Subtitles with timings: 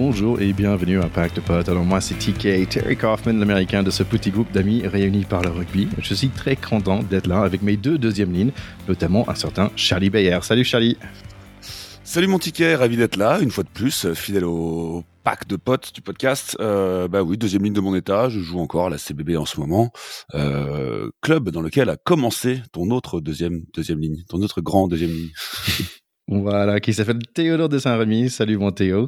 [0.00, 1.68] bonjour et bienvenue à Pack de Potes.
[1.68, 5.50] Alors moi c'est TK, Terry Kaufman, l'américain de ce petit groupe d'amis réunis par le
[5.50, 5.88] rugby.
[5.98, 8.52] Je suis très content d'être là avec mes deux deuxièmes lignes,
[8.88, 10.38] notamment un certain Charlie Bayer.
[10.40, 10.96] Salut Charlie
[12.02, 15.94] Salut mon ticket, ravi d'être là, une fois de plus, fidèle au pack de potes
[15.94, 16.56] du podcast.
[16.60, 19.44] Euh, bah oui, deuxième ligne de mon état, je joue encore à la CBB en
[19.44, 19.92] ce moment.
[20.34, 25.10] Euh, club dans lequel a commencé ton autre deuxième, deuxième ligne, ton autre grand deuxième
[25.10, 25.30] ligne.
[26.28, 28.30] voilà, qui s'appelle Théodore de Saint-Rémy.
[28.30, 29.06] Salut mon Théo.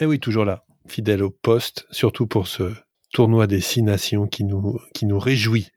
[0.00, 2.72] Et oui, toujours là, fidèle au poste, surtout pour ce
[3.12, 5.68] tournoi des six nations qui nous, qui nous réjouit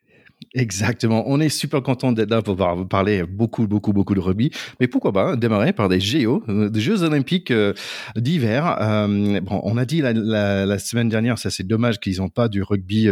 [0.53, 1.23] Exactement.
[1.27, 2.57] On est super content d'être là pour
[2.87, 4.51] parler beaucoup, beaucoup, beaucoup de rugby.
[4.79, 7.73] Mais pourquoi pas hein, démarrer par des JO, euh, des Jeux Olympiques euh,
[8.15, 8.77] d'hiver.
[8.81, 12.61] Euh, bon, on a dit la, semaine dernière, ça c'est dommage qu'ils n'ont pas du
[12.61, 13.09] rugby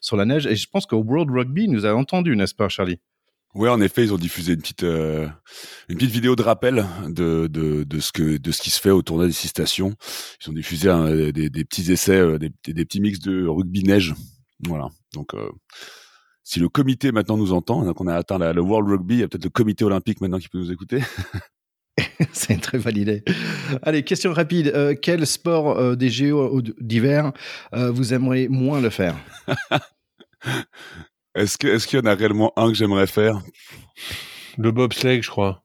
[0.00, 0.46] sur la neige.
[0.46, 2.98] Et je pense qu'au World Rugby nous a entendu, n'est-ce pas, Charlie?
[3.56, 7.84] Oui, en effet, ils ont diffusé une petite une petite vidéo de rappel de, de,
[7.84, 9.94] de ce que de ce qui se fait au tournoi des six stations.
[10.42, 10.88] Ils ont diffusé
[11.32, 14.14] des, des, petits essais, des, des, petits mix de rugby neige.
[14.66, 14.88] Voilà.
[15.14, 15.32] Donc
[16.42, 19.22] si le comité maintenant nous entend, donc on a atteint le World Rugby, il y
[19.22, 21.00] a peut-être le comité olympique maintenant qui peut nous écouter.
[22.32, 23.22] C'est une très bonne idée.
[23.82, 24.72] Allez, question rapide.
[24.74, 27.32] Euh, quel sport euh, des géos d'hiver
[27.74, 29.16] euh, vous aimeriez moins le faire?
[31.36, 33.42] Est-ce que est-ce qu'il y en a réellement un que j'aimerais faire?
[34.56, 35.62] Le bobsleigh, je crois.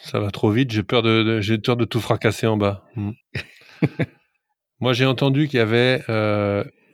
[0.00, 0.70] Ça va trop vite.
[0.70, 2.84] J'ai peur de, j'ai peur de tout fracasser en bas.
[2.96, 3.12] Hmm.
[4.80, 6.02] Moi, j'ai entendu qu'il y avait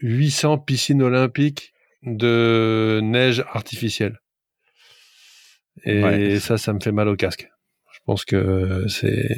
[0.03, 4.19] 800 piscines olympiques de neige artificielle.
[5.85, 7.49] Et ça, ça me fait mal au casque.
[7.93, 9.29] Je pense que c'est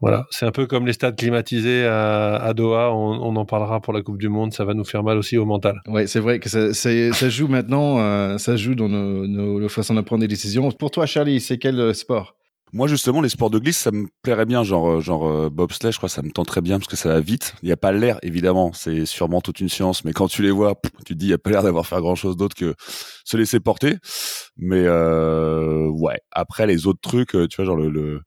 [0.00, 2.92] voilà, c'est un peu comme les stades climatisés à, Doha.
[2.92, 4.52] On, en parlera pour la Coupe du Monde.
[4.52, 5.80] Ça va nous faire mal aussi au mental.
[5.86, 7.98] Ouais, c'est vrai que ça, ça, joue maintenant.
[7.98, 10.70] Euh, ça joue dans nos, nos façons de prendre des décisions.
[10.70, 12.36] Pour toi, Charlie, c'est quel sport?
[12.72, 15.92] Moi justement, les sports de glisse, ça me plairait bien, genre euh, genre euh, bobsleigh,
[15.92, 17.54] je crois, ça me tenterait bien parce que ça va vite.
[17.62, 20.50] Il n'y a pas l'air, évidemment, c'est sûrement toute une science, mais quand tu les
[20.50, 20.74] vois,
[21.06, 22.74] tu te dis, il n'y a pas l'air d'avoir fait grand chose d'autre que
[23.24, 23.96] se laisser porter.
[24.56, 28.20] Mais euh, ouais, après les autres trucs, euh, tu vois, genre le, le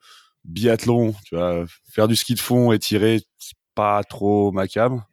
[0.49, 5.03] biathlon, tu vois, faire du ski de fond et tirer, c'est pas trop ma cam.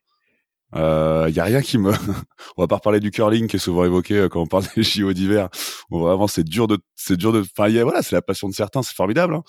[0.75, 1.93] Il euh, y a rien qui me.
[2.57, 4.83] on va pas reparler du curling qui est souvent évoqué euh, quand on parle des
[4.83, 5.49] JO d'hiver.
[5.91, 7.41] vraiment, c'est dur de, c'est dur de.
[7.57, 9.35] Enfin, voilà, c'est la passion de certains, c'est formidable.
[9.35, 9.43] Hein.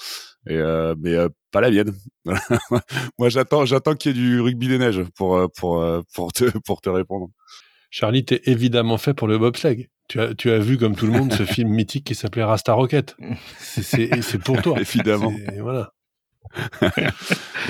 [0.47, 1.93] Et euh, mais euh, pas la mienne.
[3.19, 5.83] Moi, j'attends, j'attends qu'il y ait du rugby des neiges pour pour
[6.13, 7.29] pour te pour te répondre.
[7.89, 9.89] Charlie, t'es évidemment fait pour le bobsleigh.
[10.07, 12.73] Tu as, tu as vu comme tout le monde ce film mythique qui s'appelait Rasta
[12.73, 13.15] Rocket.
[13.59, 14.79] C'est pour toi.
[14.79, 15.33] Évidemment.
[15.59, 15.91] Voilà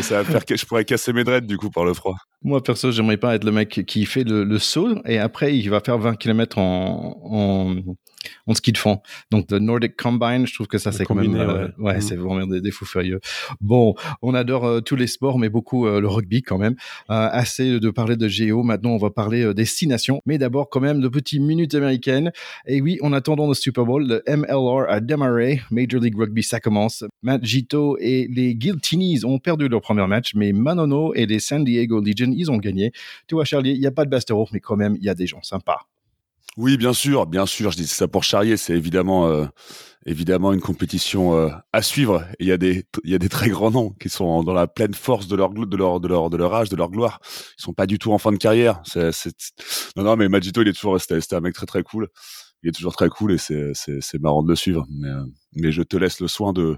[0.02, 2.16] ça va faire que je pourrais casser mes dreads du coup par le froid.
[2.44, 5.80] Moi perso, j'aimerais pas être le mec qui fait le, saut et après il va
[5.80, 7.76] faire 20 km en, en,
[8.46, 9.02] en ski de fond.
[9.32, 12.02] Donc le Nordic Combine, je trouve que ça c'est quand même euh, ouais, mm.
[12.02, 13.20] c'est vraiment des, fous furieux.
[13.62, 16.76] Bon, on adore euh, tous les sports mais beaucoup euh, le rugby quand même.
[17.08, 20.80] assez de parler de géo, maintenant on va parler des six nations, mais d'abord quand
[20.80, 22.32] même de petites minutes américaines.
[22.66, 26.60] Et oui, en attendant le Super Bowl, le MLR a démarré, Major League Rugby ça
[26.60, 27.04] commence.
[27.22, 31.64] Matt Gito et les Guiltinis ont perdu leur premier match, mais Manono et les San
[31.64, 32.92] Diego Legion, ils ont gagné.
[33.28, 35.16] Tu vois, Charlie, il n'y a pas de Bastero, mais quand même, il y a
[35.16, 35.88] des gens sympas.
[36.56, 37.72] Oui, bien sûr, bien sûr.
[37.72, 38.58] Je dis ça pour charrier.
[38.58, 39.46] C'est évidemment, euh,
[40.06, 42.26] évidemment une compétition euh, à suivre.
[42.40, 44.68] Il y a des, il y a des très grands noms qui sont dans la
[44.68, 47.20] pleine force de leur, de leur, de leur, de leur âge, de leur gloire.
[47.60, 48.82] Ils sont pas du tout en fin de carrière.
[48.86, 49.12] C'est,
[49.96, 52.08] Non, non, mais Magito, il est toujours resté, un mec très très cool.
[52.64, 54.86] Il est toujours très cool et c'est, c'est, c'est marrant de le suivre.
[54.90, 56.78] Mais, euh, mais je te laisse le soin de,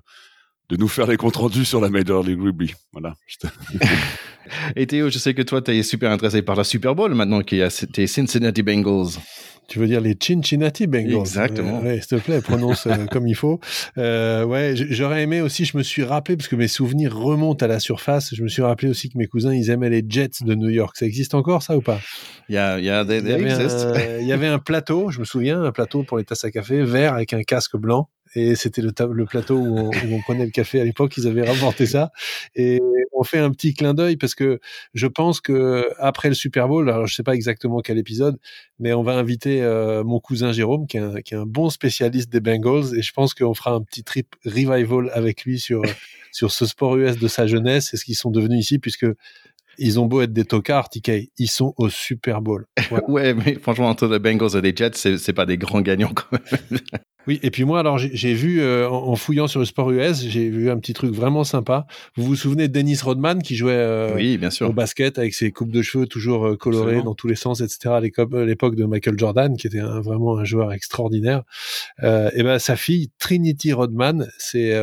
[0.70, 2.74] de nous faire les comptes rendus sur la Major League Rugby.
[2.92, 3.16] Voilà.
[4.76, 7.42] Et Théo, je sais que toi, tu es super intéressé par la Super Bowl maintenant
[7.42, 9.20] qu'il y a tes Cincinnati Bengals.
[9.68, 11.20] Tu veux dire les Cincinnati Bengals?
[11.20, 11.82] Exactement.
[11.82, 13.60] Ouais, s'il te plaît, prononce euh, comme il faut.
[14.00, 15.64] Euh, ouais, j'aurais aimé aussi.
[15.64, 18.34] Je me suis rappelé parce que mes souvenirs remontent à la surface.
[18.34, 20.98] Je me suis rappelé aussi que mes cousins ils aimaient les Jets de New York.
[20.98, 22.00] Ça existe encore ça ou pas?
[22.50, 25.12] Il y a, il y, a il, y avait un, il y avait un plateau.
[25.12, 28.10] Je me souviens, un plateau pour les tasses à café vert avec un casque blanc
[28.36, 31.18] et c'était le, le, plateau où on, où on, prenait le café à l'époque.
[31.18, 32.12] Ils avaient rapporté ça
[32.56, 32.80] et
[33.14, 34.60] on fait un petit clin d'œil parce que
[34.94, 38.38] je pense que après le Super Bowl, alors je sais pas exactement quel épisode,
[38.80, 41.70] mais on va inviter euh, mon cousin Jérôme qui est, un, qui est un bon
[41.70, 45.82] spécialiste des Bengals et je pense qu'on fera un petit trip revival avec lui sur
[46.32, 49.08] sur ce sport US de sa jeunesse et ce qu'ils sont devenus ici puisque
[49.80, 52.66] ils ont beau être des tocards, TK, ils sont au Super Bowl.
[53.08, 56.32] Ouais, mais franchement, entre les Bengals et les Jets, c'est pas des grands gagnants quand
[56.32, 56.82] même.
[57.28, 60.50] Oui, et puis moi, alors j'ai vu, euh, en fouillant sur le sport US, j'ai
[60.50, 61.86] vu un petit truc vraiment sympa.
[62.16, 64.70] Vous vous souvenez de Dennis Rodman qui jouait euh, oui, bien sûr.
[64.70, 67.96] au basket avec ses coupes de cheveux toujours euh, colorées dans tous les sens, etc.
[67.96, 71.44] à l'époque de Michael Jordan, qui était vraiment un joueur extraordinaire.
[72.02, 74.74] et ben sa fille, Trinity Rodman, c'est,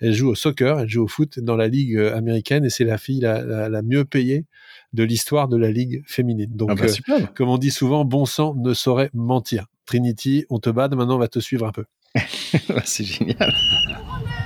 [0.00, 2.98] elle joue au soccer, elle joue au foot dans la ligue américaine et c'est la
[2.98, 4.44] fille la, la, mieux payée
[4.92, 6.50] de l'histoire de la ligue féminine.
[6.54, 9.66] Donc, ah bah, comme on dit souvent, bon sang ne saurait mentir.
[9.86, 11.84] Trinity, on te bade, maintenant on va te suivre un peu.
[12.84, 13.54] c'est génial.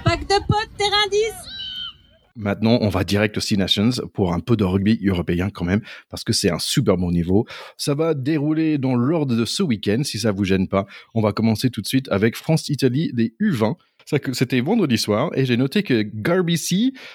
[0.04, 1.18] Pack de potes, terrain 10
[2.36, 5.82] Maintenant, on va direct aux Six Nations pour un peu de rugby européen quand même,
[6.08, 7.46] parce que c'est un super bon niveau.
[7.76, 10.86] Ça va dérouler dans l'ordre de ce week-end, si ça vous gêne pas.
[11.14, 13.74] On va commencer tout de suite avec France-Italie des U20
[14.32, 16.50] c'était vendredi soir et j'ai noté que Garby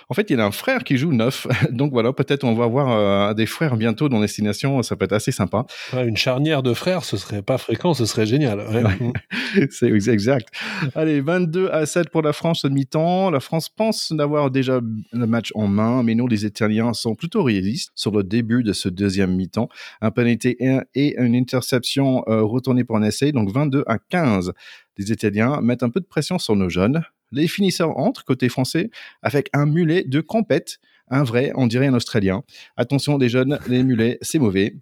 [0.09, 1.47] en fait, il a un frère qui joue neuf.
[1.71, 4.81] Donc voilà, peut-être on va voir euh, des frères bientôt dans destination.
[4.83, 5.65] Ça peut être assez sympa.
[5.93, 8.63] une charnière de frères, ce serait pas fréquent, ce serait génial.
[9.71, 10.49] C'est exact.
[10.95, 13.29] Allez, 22 à 7 pour la France mi-temps.
[13.29, 14.81] La France pense d'avoir déjà
[15.11, 18.73] le match en main, mais non, les Italiens sont plutôt réalistes sur le début de
[18.73, 19.69] ce deuxième mi-temps.
[20.01, 20.57] Un penalty
[20.95, 24.53] et une interception euh, retournée pour un essai, donc 22 à 15
[24.97, 27.03] les Italiens mettent un peu de pression sur nos jeunes.
[27.31, 28.89] Les finisseurs entrent côté français
[29.21, 32.43] avec un mulet de compète, un vrai, on dirait un Australien.
[32.77, 34.75] Attention les jeunes, les mulets, c'est mauvais.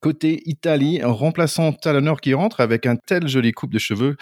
[0.00, 4.16] Côté Italie, un remplaçant talonneur qui rentre avec un tel joli coupe de cheveux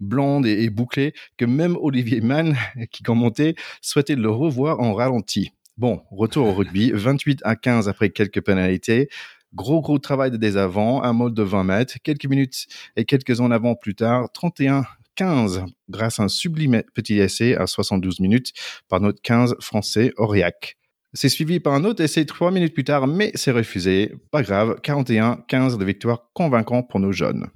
[0.00, 2.56] blonde et, bouclée que même Olivier Mann,
[2.92, 5.52] qui commentait, souhaitait le revoir en ralenti.
[5.76, 9.08] Bon, retour au rugby, 28 à 15 après quelques pénalités.
[9.56, 13.40] Gros, gros travail de des avant, un mode de 20 mètres, quelques minutes et quelques
[13.40, 18.52] en avant plus tard, 31-15 grâce à un sublime petit essai à 72 minutes
[18.90, 20.76] par notre 15 français Aurillac.
[21.14, 24.12] C'est suivi par un autre essai trois minutes plus tard, mais c'est refusé.
[24.30, 27.46] Pas grave, 41-15 de victoire convaincant pour nos jeunes.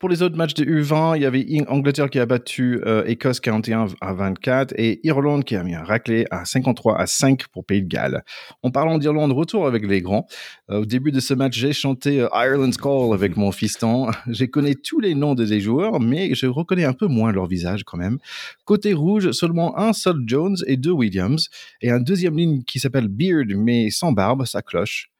[0.00, 3.38] Pour les autres matchs de U20, il y avait Angleterre qui a battu euh, Écosse
[3.38, 7.66] 41 à 24 et Irlande qui a mis un raclé à 53 à 5 pour
[7.66, 8.24] Pays de Galles.
[8.62, 10.26] En parlant d'Irlande, retour avec les grands.
[10.70, 14.10] Euh, au début de ce match, j'ai chanté euh, Ireland's Call avec mon fiston.
[14.26, 17.84] J'ai connais tous les noms des joueurs, mais je reconnais un peu moins leur visage
[17.84, 18.16] quand même.
[18.64, 21.50] Côté rouge, seulement un seul Jones et deux Williams
[21.82, 25.10] et un deuxième ligne qui s'appelle Beard mais sans barbe, ça cloche.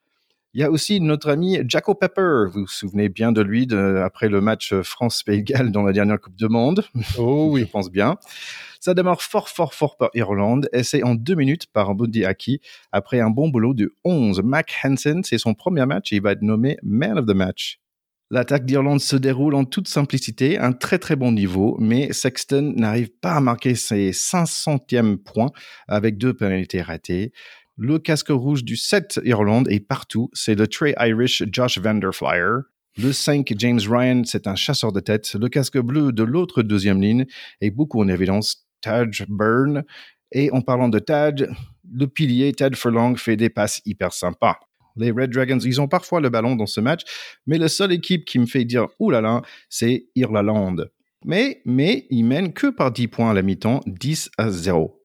[0.53, 2.43] Il y a aussi notre ami Jaco Pepper.
[2.51, 6.35] Vous vous souvenez bien de lui après le match France-Pays Galles dans la dernière Coupe
[6.35, 6.83] du Monde.
[7.17, 7.61] Oh oui.
[7.61, 8.17] Je pense bien.
[8.81, 10.67] Ça démarre fort, fort, fort par Irlande.
[10.83, 12.59] C'est en deux minutes par Bundy Aki.
[12.91, 14.41] Après un bon boulot de 11.
[14.43, 17.79] Mac Hansen, c'est son premier match et il va être nommé Man of the Match.
[18.33, 23.09] L'attaque d'Irlande se déroule en toute simplicité, un très très bon niveau, mais Sexton n'arrive
[23.09, 25.51] pas à marquer ses 500e points
[25.89, 27.33] avec deux pénalités ratées.
[27.83, 30.29] Le casque rouge du 7 Irlande est partout.
[30.33, 32.59] C'est le Trey Irish Josh Vanderflyer.
[32.99, 35.33] Le 5 James Ryan, c'est un chasseur de tête.
[35.33, 37.25] Le casque bleu de l'autre deuxième ligne
[37.59, 38.67] est beaucoup en évidence.
[38.81, 39.83] Taj Byrne.
[40.31, 41.47] Et en parlant de Taj,
[41.91, 44.59] le pilier Ted Furlong fait des passes hyper sympas.
[44.95, 47.01] Les Red Dragons, ils ont parfois le ballon dans ce match,
[47.47, 50.91] mais la seule équipe qui me fait dire oulala, c'est Irlande.
[51.25, 55.00] Mais, mais, ils mènent que par 10 points à la mi-temps, 10 à 0.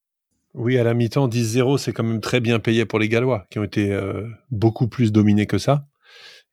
[0.56, 3.58] Oui, à la mi-temps, 10-0, c'est quand même très bien payé pour les Gallois, qui
[3.58, 5.86] ont été euh, beaucoup plus dominés que ça.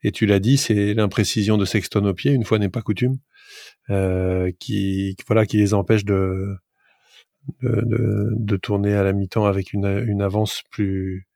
[0.04, 3.18] Et tu l'as dit, c'est l'imprécision de Sexton au pied, une fois n'est pas coutume,
[3.90, 6.56] euh, qui voilà, qui les empêche de
[7.62, 11.28] de, tourner à la mi-temps avec une, une avance plus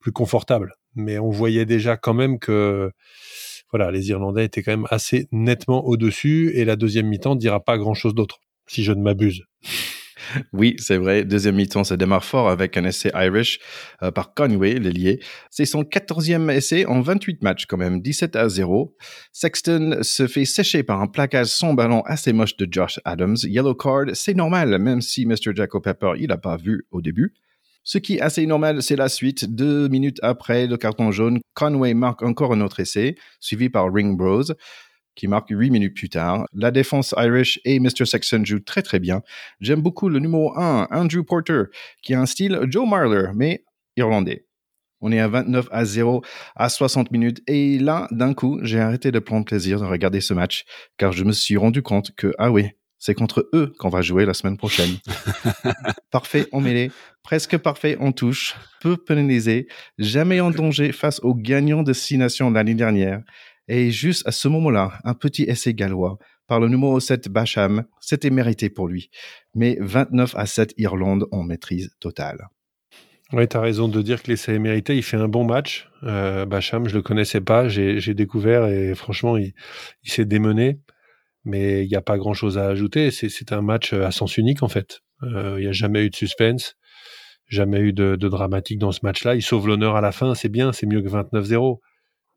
[0.00, 0.74] plus confortable.
[0.94, 2.90] Mais on voyait déjà quand même que
[3.70, 7.78] voilà, les Irlandais étaient quand même assez nettement au-dessus, et la deuxième mi-temps dira pas
[7.78, 9.44] grand-chose d'autre, si je ne m'abuse.
[10.52, 11.24] Oui, c'est vrai.
[11.24, 13.58] Deuxième mi-temps, ça démarre fort avec un essai Irish
[14.02, 15.20] euh, par Conway, l'ailier.
[15.50, 18.94] C'est son quatorzième essai en 28 matchs quand même, 17 à 0.
[19.32, 23.36] Sexton se fait sécher par un plaquage sans ballon assez moche de Josh Adams.
[23.42, 25.54] Yellow card, c'est normal, même si Mr.
[25.54, 27.34] Jacob Pepper, il n'a pas vu au début.
[27.82, 29.54] Ce qui est assez normal, c'est la suite.
[29.54, 34.16] Deux minutes après le carton jaune, Conway marque encore un autre essai, suivi par Ring
[34.16, 34.44] Bros
[35.20, 36.46] qui marque 8 minutes plus tard.
[36.54, 38.06] La défense Irish et Mr.
[38.06, 39.20] Sexton jouent très très bien.
[39.60, 41.64] J'aime beaucoup le numéro 1, Andrew Porter,
[42.00, 43.62] qui a un style Joe Marler, mais
[43.98, 44.46] irlandais.
[45.02, 46.22] On est à 29 à 0
[46.56, 50.32] à 60 minutes et là, d'un coup, j'ai arrêté de prendre plaisir de regarder ce
[50.32, 50.64] match
[50.96, 54.24] car je me suis rendu compte que, ah oui, c'est contre eux qu'on va jouer
[54.24, 54.96] la semaine prochaine.
[56.10, 56.90] parfait en mêlée,
[57.22, 62.50] presque parfait en touche, peu pénalisé, jamais en danger face aux gagnants de Six Nations
[62.50, 63.22] l'année dernière.
[63.70, 68.30] Et juste à ce moment-là, un petit essai gallois par le numéro 7 Basham, c'était
[68.30, 69.10] mérité pour lui.
[69.54, 72.48] Mais 29 à 7 Irlande en maîtrise totale.
[73.32, 74.96] Oui, tu as raison de dire que l'essai est mérité.
[74.96, 75.88] Il fait un bon match.
[76.02, 77.68] Euh, Bacham, je le connaissais pas.
[77.68, 79.54] J'ai découvert et franchement, il,
[80.02, 80.80] s'est démené.
[81.44, 83.12] mais il n'y a pas grand-chose à ajouter.
[83.12, 85.02] C'est un match à sens unique en fait.
[85.22, 86.76] Il n'y a jamais eu de suspense,
[87.46, 89.36] jamais eu de, de dramatique dans ce match-là.
[89.36, 91.78] Il sauve l'honneur à la fin, c'est bien, c'est mieux que 29-0.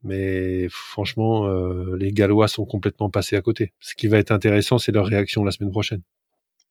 [0.03, 1.47] Mais franchement,
[1.95, 3.73] les Gallois sont complètement passés à côté.
[3.79, 6.01] Ce qui va être intéressant, c'est leur réaction la semaine prochaine.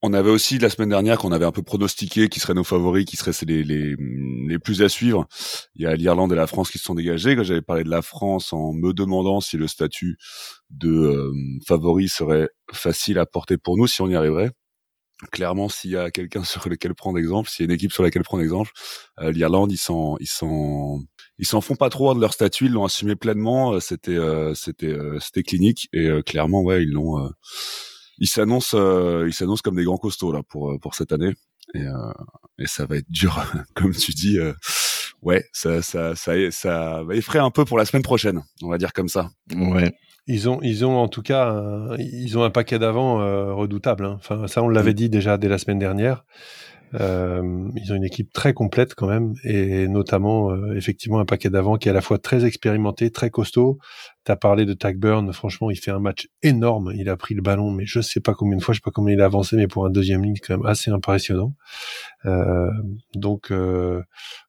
[0.05, 3.05] On avait aussi la semaine dernière qu'on avait un peu pronostiqué qui seraient nos favoris,
[3.05, 3.95] qui seraient les, les,
[4.49, 5.29] les plus à suivre.
[5.77, 7.37] Il y a l'Irlande et la France qui se sont dégagés.
[7.37, 10.17] Quand j'avais parlé de la France en me demandant si le statut
[10.71, 11.33] de euh,
[11.69, 14.51] favori serait facile à porter pour nous, si on y arriverait.
[15.31, 18.03] Clairement, s'il y a quelqu'un sur lequel prendre exemple, s'il y a une équipe sur
[18.03, 18.73] laquelle prendre exemple,
[19.21, 21.01] euh, l'Irlande, ils s'en, ils s'en,
[21.43, 23.75] ils s'en font pas trop de leur statut, ils l'ont assumé pleinement.
[23.75, 24.19] Euh, c'était,
[24.55, 27.31] c'était, c'était clinique et clairement, ouais, ils l'ont
[28.23, 31.33] il s'annonce, euh, il s'annonce comme des grands costauds là pour euh, pour cette année.
[31.75, 32.13] Et, euh,
[32.59, 33.45] et ça va être dur,
[33.75, 34.39] comme tu dis.
[35.23, 38.43] ouais, ça, ça, ça, ça va effrayer un peu pour la semaine prochaine.
[38.63, 39.31] On va dire comme ça.
[39.55, 39.93] Ouais.
[40.29, 41.65] Ils ont, ils ont en tout cas,
[41.99, 43.17] ils ont un paquet d'avant
[43.57, 44.05] redoutable.
[44.05, 44.17] Hein.
[44.21, 44.95] Enfin, ça, on l'avait mm.
[44.95, 46.25] dit déjà dès la semaine dernière.
[47.01, 51.49] Euh, ils ont une équipe très complète quand même, et notamment euh, effectivement un paquet
[51.49, 53.79] d'avant qui est à la fois très expérimenté, très costaud.
[54.25, 56.93] T'as parlé de Tagburn, franchement, il fait un match énorme.
[56.95, 58.91] Il a pris le ballon, mais je sais pas combien de fois, je sais pas
[58.91, 61.55] combien il a avancé, mais pour un deuxième ligne, c'est quand même assez impressionnant.
[62.27, 62.71] Euh,
[63.15, 64.03] donc, euh,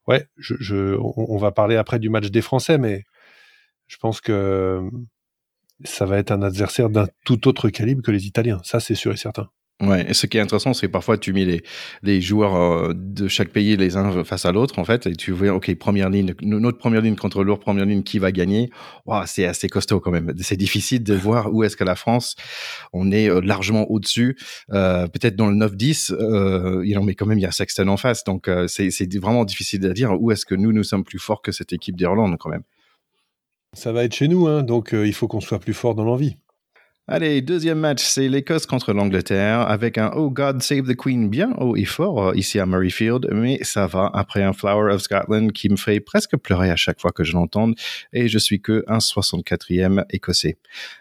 [0.07, 3.03] ouais, je, je, on, va parler après du match des Français, mais
[3.87, 4.81] je pense que
[5.83, 8.59] ça va être un adversaire d'un tout autre calibre que les Italiens.
[8.63, 9.49] Ça, c'est sûr et certain.
[9.83, 11.61] Ouais, et ce qui est intéressant, c'est que parfois tu mets
[12.03, 15.31] les, joueurs euh, de chaque pays les uns face à l'autre, en fait, et tu
[15.31, 18.69] vois, OK, première ligne, notre première ligne contre leur première ligne, qui va gagner?
[19.05, 20.33] Wow, C'est assez costaud quand même.
[20.39, 22.35] C'est difficile de voir où est-ce que la France,
[22.93, 24.37] on est euh, largement au-dessus,
[24.71, 28.23] euh, peut-être dans le 9-10, euh, mais quand même, il y a Sexton en face,
[28.23, 31.51] donc c'est vraiment difficile à dire où est-ce que nous, nous sommes plus forts que
[31.51, 32.63] cette équipe d'Irlande quand même.
[33.73, 36.37] Ça va être chez nous, hein, donc il faut qu'on soit plus fort dans l'envie.
[37.05, 41.51] Allez, deuxième match, c'est l'Écosse contre l'Angleterre avec un Oh God Save the Queen bien
[41.57, 45.51] haut et fort euh, ici à Murrayfield, mais ça va après un Flower of Scotland
[45.51, 47.75] qui me fait presque pleurer à chaque fois que je l'entende
[48.13, 50.55] et je suis que un 64e écossais.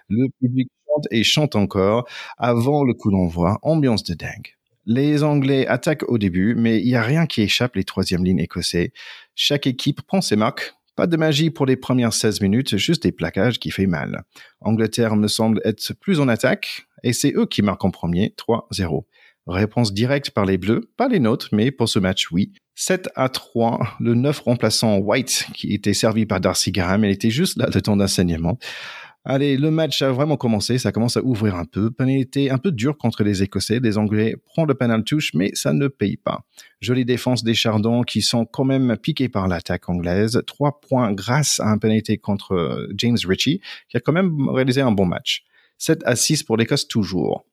[0.08, 4.56] Le public chante et chante encore avant le coup d'envoi, ambiance de dingue.
[4.86, 8.40] Les Anglais attaquent au début, mais il n'y a rien qui échappe les troisième lignes
[8.40, 8.92] écossais.
[9.36, 13.12] Chaque équipe prend ses marques, pas de magie pour les premières 16 minutes, juste des
[13.12, 14.22] plaquages qui fait mal.
[14.60, 19.04] Angleterre me semble être plus en attaque, et c'est eux qui marquent en premier, 3-0.
[19.46, 22.52] Réponse directe par les Bleus, pas les nôtres, mais pour ce match, oui.
[22.74, 27.30] 7 à 3, le 9 remplaçant White, qui était servi par Darcy Graham, elle était
[27.30, 28.58] juste là de temps d'enseignement.
[29.24, 31.92] Allez, le match a vraiment commencé, ça commence à ouvrir un peu.
[31.92, 35.72] Pénalité un peu dur contre les Écossais, les Anglais prennent le penalty touche, mais ça
[35.72, 36.44] ne paye pas.
[36.80, 40.42] Jolie défense des Chardons qui sont quand même piqués par l'attaque anglaise.
[40.48, 44.90] Trois points grâce à un pénalité contre James Ritchie, qui a quand même réalisé un
[44.90, 45.44] bon match.
[45.78, 47.44] 7 à 6 pour l'Écosse toujours.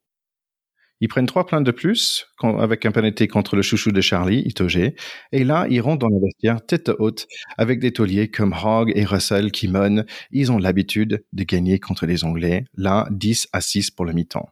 [1.02, 4.92] Ils prennent trois plaintes de plus avec un pénalité contre le chouchou de Charlie, Itoge.
[5.32, 7.28] Et là, ils rentrent dans le vestiaire tête haute
[7.58, 10.06] avec des tauliers comme Hogg et Russell qui monnent.
[10.32, 12.66] Ils ont l'habitude de gagner contre les Anglais.
[12.76, 14.50] Là, 10 à 6 pour le mi-temps.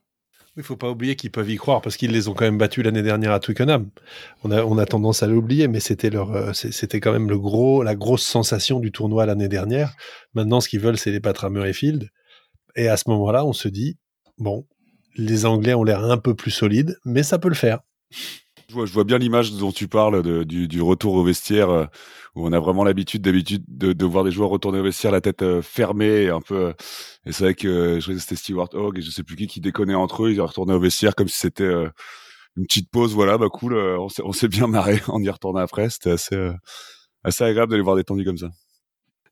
[0.57, 2.83] Il faut pas oublier qu'ils peuvent y croire parce qu'ils les ont quand même battus
[2.83, 3.89] l'année dernière à Twickenham.
[4.43, 7.37] On a, on a tendance à l'oublier, mais c'était leur, euh, c'était quand même le
[7.37, 9.93] gros, la grosse sensation du tournoi l'année dernière.
[10.33, 12.09] Maintenant, ce qu'ils veulent, c'est les battre à Murrayfield.
[12.75, 13.99] Et à ce moment-là, on se dit,
[14.39, 14.65] bon,
[15.17, 17.79] les Anglais ont l'air un peu plus solides, mais ça peut le faire.
[18.69, 21.85] Je vois, bien l'image dont tu parles du, retour au vestiaire, euh,
[22.35, 25.41] où on a vraiment l'habitude d'habitude de, voir des joueurs retourner au vestiaire la tête
[25.41, 26.67] euh, fermée, un peu.
[26.67, 26.73] Euh,
[27.25, 29.95] et c'est vrai que je c'était Stewart Hogg et je sais plus qui qui déconnait
[29.95, 31.71] entre eux, ils retournaient au vestiaire comme si c'était
[32.57, 33.13] une petite pause.
[33.13, 35.89] Voilà, bah cool, on s'est bien marré en y retournant après.
[35.89, 36.51] C'était assez
[37.23, 38.49] assez agréable de les voir détendus comme ça.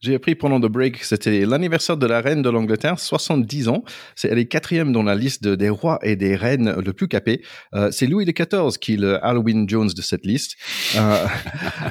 [0.05, 3.83] J'ai appris pendant le break, c'était l'anniversaire de la reine de l'Angleterre, 70 ans.
[4.15, 7.41] C'est, elle est quatrième dans la liste des rois et des reines le plus capé.
[7.74, 10.57] Euh, c'est Louis XIV qui est le Halloween Jones de cette liste.
[10.95, 11.25] Euh,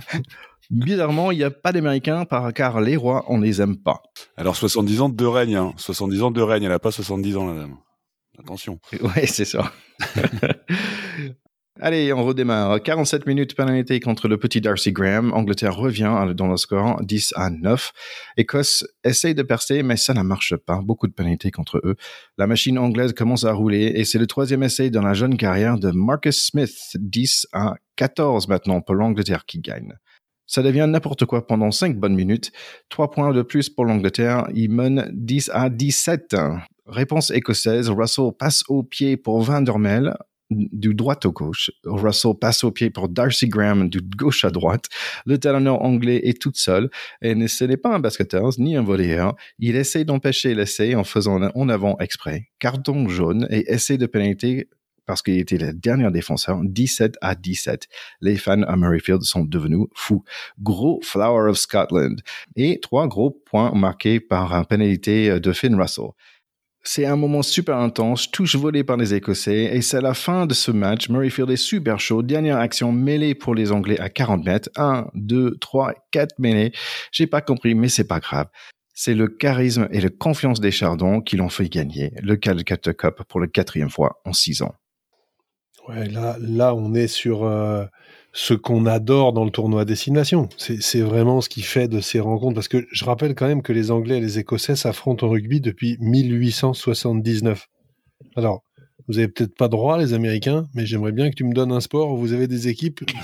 [0.71, 4.01] bizarrement, il n'y a pas d'Américains car les rois, on les aime pas.
[4.37, 5.73] Alors 70 ans de règne, hein.
[5.77, 7.77] 70 ans de règne, elle n'a pas 70 ans la dame.
[8.39, 8.79] Attention.
[9.01, 9.73] Ouais, c'est ça.
[11.81, 12.81] Allez, on redémarre.
[12.81, 15.33] 47 minutes pénalité contre le petit Darcy Graham.
[15.33, 17.93] Angleterre revient dans le score 10 à 9.
[18.37, 20.81] Écosse essaye de percer, mais ça ne marche pas.
[20.81, 21.97] Beaucoup de pénalités contre eux.
[22.39, 25.77] La machine anglaise commence à rouler et c'est le troisième essai dans la jeune carrière
[25.77, 26.93] de Marcus Smith.
[26.95, 29.95] 10 à 14 maintenant pour l'Angleterre qui gagne.
[30.47, 32.53] Ça devient n'importe quoi pendant 5 bonnes minutes.
[32.91, 34.47] 3 points de plus pour l'Angleterre.
[34.55, 36.37] Il mène 10 à 17.
[36.87, 37.91] Réponse écossaise.
[37.91, 39.65] Russell passe au pied pour Van
[40.51, 41.71] du droit au gauche.
[41.85, 44.87] Russell passe au pied pour Darcy Graham du gauche à droite.
[45.27, 46.91] Le talonneur anglais est tout seul
[47.23, 49.35] et ce n'est pas un basketteur ni un volleyeur.
[49.59, 52.49] Il essaie d'empêcher l'essai en faisant en avant exprès.
[52.59, 54.69] Carton jaune et essai de pénalité
[55.07, 57.89] parce qu'il était le dernier défenseur, 17 à 17.
[58.21, 60.25] Les fans à Murrayfield sont devenus fous.
[60.61, 62.21] Gros Flower of Scotland.
[62.57, 66.11] Et trois gros points marqués par un pénalité de Finn Russell.
[66.87, 70.53] C'est un moment super intense, touche volée par les Écossais, et c'est la fin de
[70.53, 71.09] ce match.
[71.09, 72.23] Murrayfield est super chaud.
[72.23, 74.69] Dernière action mêlée pour les Anglais à 40 mètres.
[74.77, 76.73] 1, 2, 3, 4 mêlées.
[77.11, 78.49] J'ai pas compris, mais c'est pas grave.
[78.93, 83.23] C'est le charisme et la confiance des Chardons qui l'ont fait gagner le Calcutta Cup
[83.29, 84.75] pour la quatrième fois en six ans.
[85.89, 87.87] Ouais, là, là, on est sur euh,
[88.37, 90.49] ce qu'on adore dans le tournoi destination.
[90.59, 92.55] C'est vraiment ce qui fait de ces rencontres.
[92.55, 95.61] Parce que je rappelle quand même que les Anglais et les Écossais s'affrontent au rugby
[95.61, 97.69] depuis 1879.
[98.35, 98.65] Alors,
[99.07, 101.81] vous avez peut-être pas droit, les Américains, mais j'aimerais bien que tu me donnes un
[101.81, 103.17] sport où vous avez des équipes qui,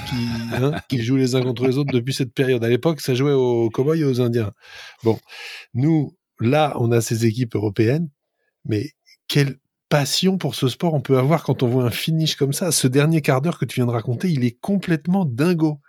[0.52, 2.62] hein, qui jouent les uns contre les autres depuis cette période.
[2.62, 4.52] À l'époque, ça jouait aux Cowboys et aux Indiens.
[5.02, 5.18] Bon,
[5.74, 8.08] nous, là, on a ces équipes européennes,
[8.64, 8.90] mais
[9.26, 9.56] quelle
[9.90, 12.72] passion pour ce sport on peut avoir quand on voit un finish comme ça.
[12.72, 15.80] Ce dernier quart d'heure que tu viens de raconter, il est complètement dingo.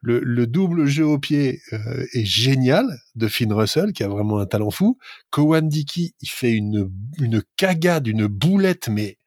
[0.00, 2.86] Le, double jeu au pied euh, est génial
[3.16, 4.96] de Finn Russell, qui a vraiment un talent fou.
[5.30, 9.18] Kowan il fait une, une cagade, une boulette, mais,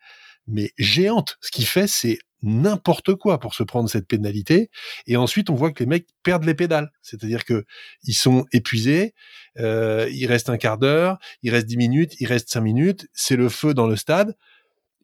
[0.48, 1.38] mais géante.
[1.42, 4.70] Ce qu'il fait, c'est n'importe quoi pour se prendre cette pénalité.
[5.08, 6.92] Et ensuite, on voit que les mecs perdent les pédales.
[7.02, 7.66] C'est-à-dire que
[8.04, 9.14] ils sont épuisés.
[9.60, 13.08] Euh, il reste un quart d'heure, il reste dix minutes, il reste cinq minutes.
[13.14, 14.36] C'est le feu dans le stade.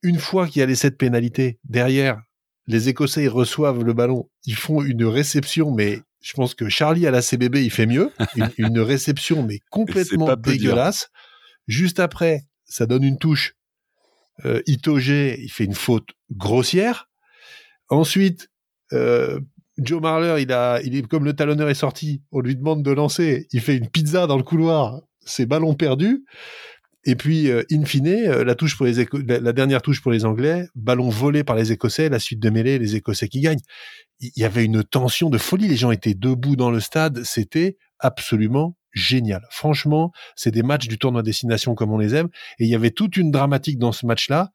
[0.03, 2.21] Une fois qu'il y a les sept pénalités, derrière,
[2.67, 4.29] les Écossais ils reçoivent le ballon.
[4.45, 8.11] Ils font une réception, mais je pense que Charlie à la CBB, il fait mieux.
[8.57, 11.09] Une, réception, mais complètement dégueulasse.
[11.67, 13.55] Juste après, ça donne une touche.
[14.45, 17.06] Euh, Itoge, il fait une faute grossière.
[17.89, 18.49] Ensuite,
[18.93, 19.39] euh,
[19.77, 22.91] Joe Marler, il a, il est comme le talonneur est sorti, on lui demande de
[22.91, 26.23] lancer, il fait une pizza dans le couloir, c'est ballon perdu.
[27.05, 30.25] Et puis, euh, in fine, euh, la touche pour les la, dernière touche pour les
[30.25, 33.61] Anglais, ballon volé par les Écossais, la suite de mêlée, les Écossais qui gagnent.
[34.19, 37.77] Il y avait une tension de folie, les gens étaient debout dans le stade, c'était
[37.99, 39.45] absolument génial.
[39.51, 42.27] Franchement, c'est des matchs du tournoi destination comme on les aime,
[42.59, 44.49] et il y avait toute une dramatique dans ce match-là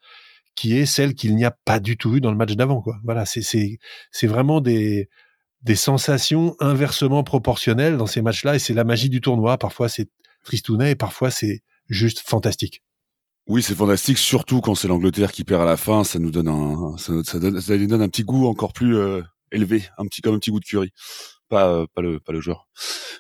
[0.63, 2.85] qui est celle qu'il n'y a pas du tout eu dans le match d'avant.
[3.03, 5.09] Voilà, c'est vraiment des
[5.75, 9.59] sensations inversement proportionnelles dans ces matchs-là, et c'est la magie du tournoi.
[9.59, 10.09] Parfois c'est
[10.45, 12.85] tristounet, et parfois c'est juste fantastique.
[13.49, 16.05] Oui, c'est fantastique, surtout quand c'est l'Angleterre qui perd à la fin.
[16.05, 19.21] Ça nous donne un, ça, ça, donne, lui donne un petit goût encore plus euh,
[19.51, 20.93] élevé, un petit comme un petit goût de curry.
[21.49, 22.69] Pas, euh, le, joueur.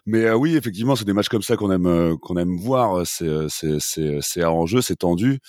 [0.06, 3.04] Mais euh, oui, effectivement, c'est des matchs comme ça qu'on aime, voir.
[3.04, 5.40] C'est, c'est, c'est, c'est tendu.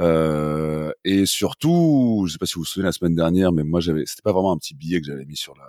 [0.00, 3.80] Euh, et surtout, je sais pas si vous vous souvenez la semaine dernière, mais moi
[3.80, 5.64] j'avais, c'était pas vraiment un petit billet que j'avais mis sur la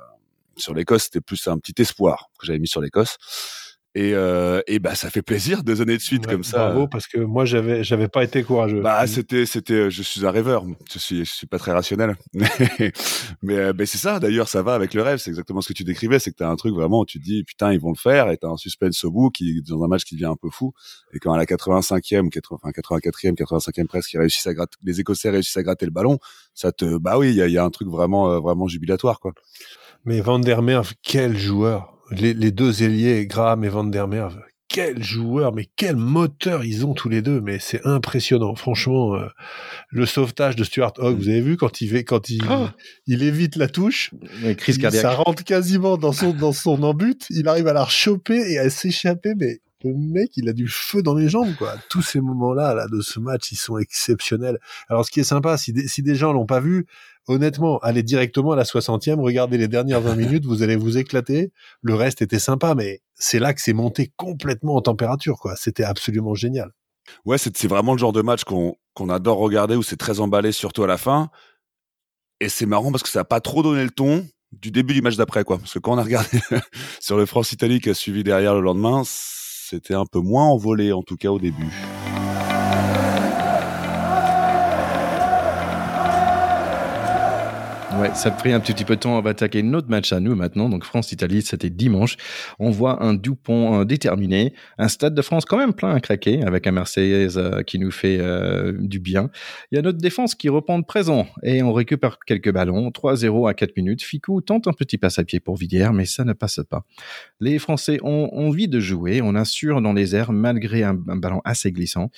[0.58, 3.18] sur l'Écosse, c'était plus un petit espoir que j'avais mis sur l'Écosse.
[3.94, 6.70] Et, euh, et bah ça fait plaisir deux années de suite comme ça.
[6.70, 8.80] Bravo parce que moi j'avais j'avais pas été courageux.
[8.80, 10.64] Bah c'était c'était je suis un rêveur.
[10.94, 12.16] Je suis je suis pas très rationnel.
[12.34, 15.18] mais euh, mais c'est ça d'ailleurs ça va avec le rêve.
[15.18, 16.20] C'est exactement ce que tu décrivais.
[16.20, 18.30] C'est que t'as un truc vraiment où tu te dis putain ils vont le faire
[18.30, 20.72] et t'as un suspense au bout qui dans un match qui devient un peu fou.
[21.14, 25.32] Et quand à la 85e, 80, 84e, 85e presque ils réussissent à gratter, les Écossais
[25.32, 26.18] réussissent à gratter le ballon,
[26.54, 29.20] ça te bah oui il y a, y a un truc vraiment euh, vraiment jubilatoire
[29.20, 29.34] quoi.
[30.06, 35.04] Mais Van der Merwe, quel joueur les, deux ailiers, Graham et Van der Merwe, quels
[35.04, 38.56] joueurs, mais quel moteur ils ont tous les deux, mais c'est impressionnant.
[38.56, 39.28] Franchement, euh,
[39.90, 42.74] le sauvetage de Stuart Hogg, vous avez vu quand il quand il, ah.
[43.06, 44.12] il évite la touche,
[44.58, 45.02] crise cardiaque.
[45.02, 48.70] ça rentre quasiment dans son dans son embut, il arrive à la choper et à
[48.70, 51.76] s'échapper, mais le mec, il a du feu dans les jambes, quoi.
[51.90, 54.60] Tous ces moments-là, là, de ce match, ils sont exceptionnels.
[54.90, 56.86] Alors, ce qui est sympa, si des, si des gens l'ont pas vu,
[57.28, 61.52] honnêtement, allez directement à la 60e, regardez les dernières 20 minutes, vous allez vous éclater.
[61.82, 65.56] Le reste était sympa, mais c'est là que c'est monté complètement en température, quoi.
[65.56, 66.72] C'était absolument génial.
[67.26, 70.84] Ouais, c'est vraiment le genre de match qu'on adore regarder, où c'est très emballé, surtout
[70.84, 71.30] à la fin.
[72.40, 75.02] Et c'est marrant parce que ça a pas trop donné le ton du début du
[75.02, 75.58] match d'après, quoi.
[75.58, 76.40] Parce que quand on a regardé
[77.00, 81.04] sur le France-Italie qui a suivi derrière le lendemain, c'était un peu moins envolé, en
[81.04, 81.72] tout cas au début.
[88.16, 89.18] Ça a pris un petit peu de temps.
[89.18, 90.70] On va attaquer notre match à nous maintenant.
[90.70, 92.18] Donc France-Italie, c'était dimanche.
[92.60, 96.66] On voit un Dupont déterminé, un stade de France quand même plein à craquer, avec
[96.66, 99.30] un Marseillais euh, qui nous fait euh, du bien.
[99.72, 102.90] Il y a notre défense qui reprend de présent et on récupère quelques ballons.
[102.90, 104.02] 3-0 à 4 minutes.
[104.02, 106.86] Ficou tente un petit passe à pied pour Villiers, mais ça ne passe pas.
[107.40, 109.22] Les Français ont envie de jouer.
[109.22, 112.10] On assure dans les airs malgré un ballon assez glissant.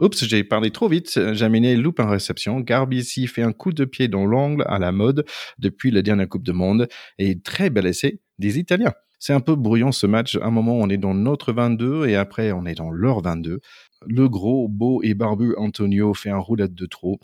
[0.00, 1.32] Oups, j'ai parlé trop vite.
[1.32, 2.60] Jaminet loupe en réception.
[2.60, 5.24] Garbici fait un coup de pied dans l'angle à la mode
[5.58, 6.88] depuis la dernière Coupe du Monde.
[7.18, 8.94] Et très bel essai des Italiens.
[9.18, 10.36] C'est un peu brouillon ce match.
[10.36, 13.60] À un moment, on est dans notre 22 et après, on est dans leur 22.
[14.06, 17.18] Le gros, beau et barbu Antonio fait un roulette de trop.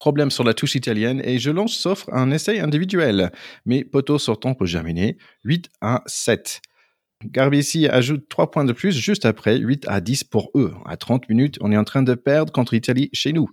[0.00, 3.30] Problème sur la touche italienne et je lance s'offre un essai individuel.
[3.64, 5.16] Mais poteau sortant pour Jaminet.
[5.44, 6.60] 8 à 7.
[7.24, 10.74] Garbici ajoute 3 points de plus juste après, 8 à 10 pour eux.
[10.84, 13.48] À 30 minutes, on est en train de perdre contre Italie chez nous.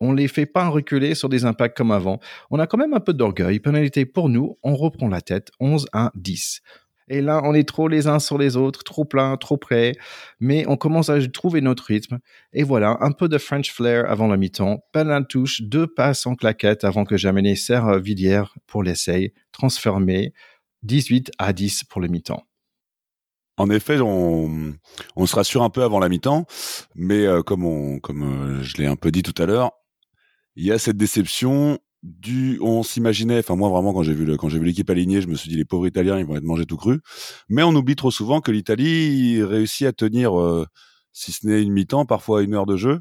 [0.00, 2.20] On les fait pas reculer sur des impacts comme avant.
[2.50, 3.60] On a quand même un peu d'orgueil.
[3.60, 6.62] Pénalité pour nous, on reprend la tête, 11 à 10.
[7.08, 9.92] Et là, on est trop les uns sur les autres, trop plein, trop près.
[10.38, 12.20] Mais on commence à trouver notre rythme.
[12.52, 14.84] Et voilà, un peu de French flair avant la mi-temps.
[14.92, 19.34] Pas touche, deux passes en claquette avant que Jaminet serre Villiers pour l'essai.
[19.52, 20.32] Transformé,
[20.84, 22.46] 18 à 10 pour le mi-temps.
[23.60, 26.46] En effet, on, se rassure un peu avant la mi-temps,
[26.94, 29.72] mais euh, comme, on, comme euh, je l'ai un peu dit tout à l'heure,
[30.56, 34.64] il y a cette déception du, on s'imaginait, enfin moi vraiment quand j'ai vu vu
[34.64, 37.02] l'équipe alignée, je me suis dit les pauvres Italiens ils vont être mangés tout cru,
[37.50, 40.64] mais on oublie trop souvent que l'Italie réussit à tenir, euh,
[41.12, 43.00] si ce n'est une mi-temps, parfois une heure de jeu,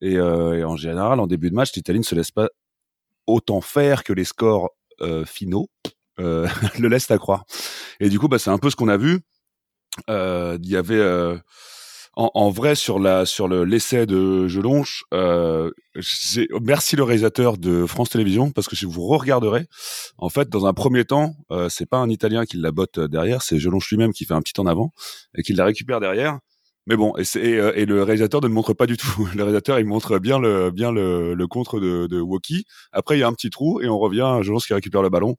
[0.00, 2.48] et, en général en début de match, l'Italie ne se laisse pas
[3.28, 4.70] autant faire que les scores
[5.24, 5.68] finaux
[6.18, 7.44] le laissent à croire.
[8.00, 9.20] Et du coup, bah, c'est un peu ce qu'on a vu.
[10.10, 11.36] Euh, il y avait euh,
[12.16, 15.04] en, en, vrai sur la sur le l'essai de Jelonche.
[15.12, 15.70] Euh,
[16.62, 19.66] merci le réalisateur de France Télévisions parce que si vous regarderez,
[20.18, 23.42] en fait, dans un premier temps, euh, c'est pas un Italien qui la botte derrière,
[23.42, 24.92] c'est Jelonche lui-même qui fait un petit en avant
[25.36, 26.38] et qui la récupère derrière.
[26.86, 29.26] Mais bon, et, et, euh, et, le réalisateur ne montre pas du tout.
[29.34, 32.66] Le réalisateur, il montre bien le bien le, le contre de, de Woki.
[32.92, 35.08] Après, il y a un petit trou et on revient à Jelonche qui récupère le
[35.08, 35.36] ballon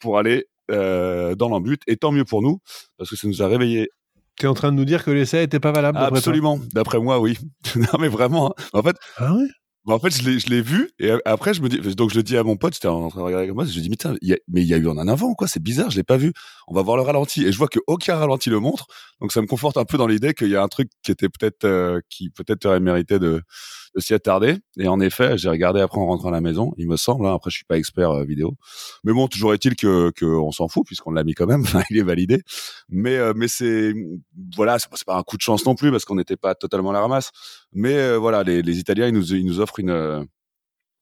[0.00, 1.80] pour aller euh, dans l'embut.
[1.86, 2.60] Et tant mieux pour nous,
[2.98, 3.88] parce que ça nous a réveillé.
[4.36, 6.58] Tu es en train de nous dire que l'essai était pas valable Absolument.
[6.72, 7.38] D'après moi, oui.
[7.76, 8.50] non, mais vraiment.
[8.50, 8.64] Hein.
[8.72, 8.96] En fait.
[9.16, 9.46] Ah ouais?
[9.86, 12.42] en fait, je l'ai, vu et après je me dis, donc je le dis à
[12.42, 14.32] mon pote, j'étais en train de regarder avec moi, je lui dis mais il y
[14.32, 16.32] a, mais il y a eu un avant quoi, c'est bizarre, je l'ai pas vu.
[16.68, 18.86] On va voir le ralenti et je vois que aucun ralenti le montre,
[19.20, 21.28] donc ça me conforte un peu dans l'idée qu'il y a un truc qui était
[21.28, 23.42] peut-être, euh, qui peut-être aurait mérité de,
[23.94, 24.56] de s'y attarder.
[24.78, 27.26] Et en effet, j'ai regardé après en rentrant à la maison, il me semble.
[27.26, 28.54] Hein, après, je suis pas expert euh, vidéo,
[29.04, 31.64] mais bon, toujours est-il que qu'on s'en fout puisqu'on l'a mis quand même.
[31.90, 32.42] il est validé.
[32.88, 33.94] Mais euh, mais c'est
[34.56, 36.94] voilà, c'est pas un coup de chance non plus parce qu'on n'était pas totalement à
[36.94, 37.30] la ramasse.
[37.72, 40.26] Mais euh, voilà, les, les Italiens, ils nous ils nous offrent une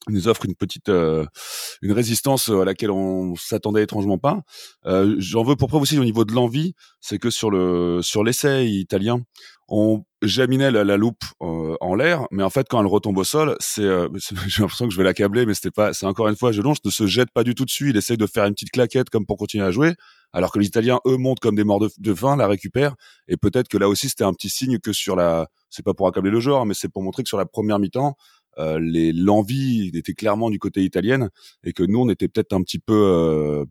[0.09, 4.41] nous offre une petite une résistance à laquelle on s'attendait étrangement pas.
[4.87, 8.25] Euh, J'en veux pour preuve aussi au niveau de l'envie, c'est que sur le sur
[8.25, 9.21] l'essai italien,
[9.69, 13.25] on jaminait la, la loupe euh, en l'air, mais en fait quand elle retombe au
[13.25, 14.09] sol, c'est euh,
[14.47, 16.91] j'ai l'impression que je vais l'accabler, mais c'était pas, c'est encore une fois, je ne
[16.91, 19.37] se jette pas du tout dessus, il essaie de faire une petite claquette comme pour
[19.39, 19.95] continuer à jouer,
[20.33, 22.95] alors que les Italiens eux montent comme des morts de, de faim, la récupèrent,
[23.29, 26.07] et peut-être que là aussi c'était un petit signe que sur la, c'est pas pour
[26.07, 29.91] accabler le joueur, mais c'est pour montrer que sur la première mi-temps, euh, les l'envie
[29.95, 31.29] était clairement du côté italien
[31.65, 33.65] et que nous on était peut-être un petit peu euh,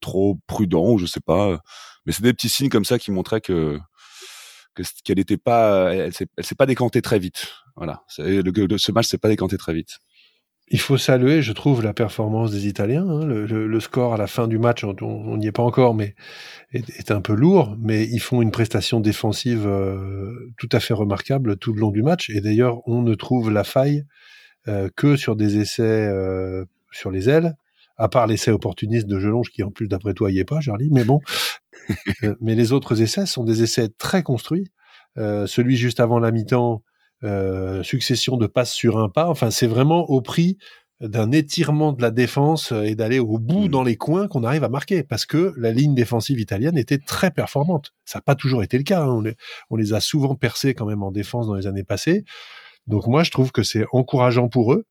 [0.00, 1.60] trop prudent ou je sais pas
[2.06, 3.78] mais c'est des petits signes comme ça qui montraient que
[5.04, 7.48] qu'elle n'était pas, elle, elle s'est pas décantée très vite.
[7.76, 9.98] Voilà, le, ce match s'est pas décanté très vite.
[10.70, 13.08] Il faut saluer, je trouve, la performance des Italiens.
[13.08, 13.24] Hein.
[13.24, 16.14] Le, score à la fin du match, on n'y est pas encore, mais
[16.72, 17.76] est, un peu lourd.
[17.80, 22.02] Mais ils font une prestation défensive euh, tout à fait remarquable tout le long du
[22.02, 22.28] match.
[22.30, 24.04] Et d'ailleurs, on ne trouve la faille
[24.66, 27.56] euh, que sur des essais euh, sur les ailes,
[27.96, 30.90] à part l'essai opportuniste de Gelonge, qui en plus d'après toi y est pas, Charlie.
[30.92, 31.20] Mais bon,
[32.40, 34.70] mais les autres essais sont des essais très construits.
[35.16, 36.87] celui juste avant la mi-temps euh,
[37.82, 39.28] succession de passes sur un pas.
[39.28, 40.58] Enfin, c'est vraiment au prix
[41.00, 43.68] d'un étirement de la défense et d'aller au bout mmh.
[43.68, 47.30] dans les coins qu'on arrive à marquer parce que la ligne défensive italienne était très
[47.30, 47.94] performante.
[48.04, 49.04] Ça n'a pas toujours été le cas.
[49.04, 49.22] Hein.
[49.70, 52.24] On, les, a souvent percés quand même en défense dans les années passées.
[52.88, 54.86] Donc moi, je trouve que c'est encourageant pour eux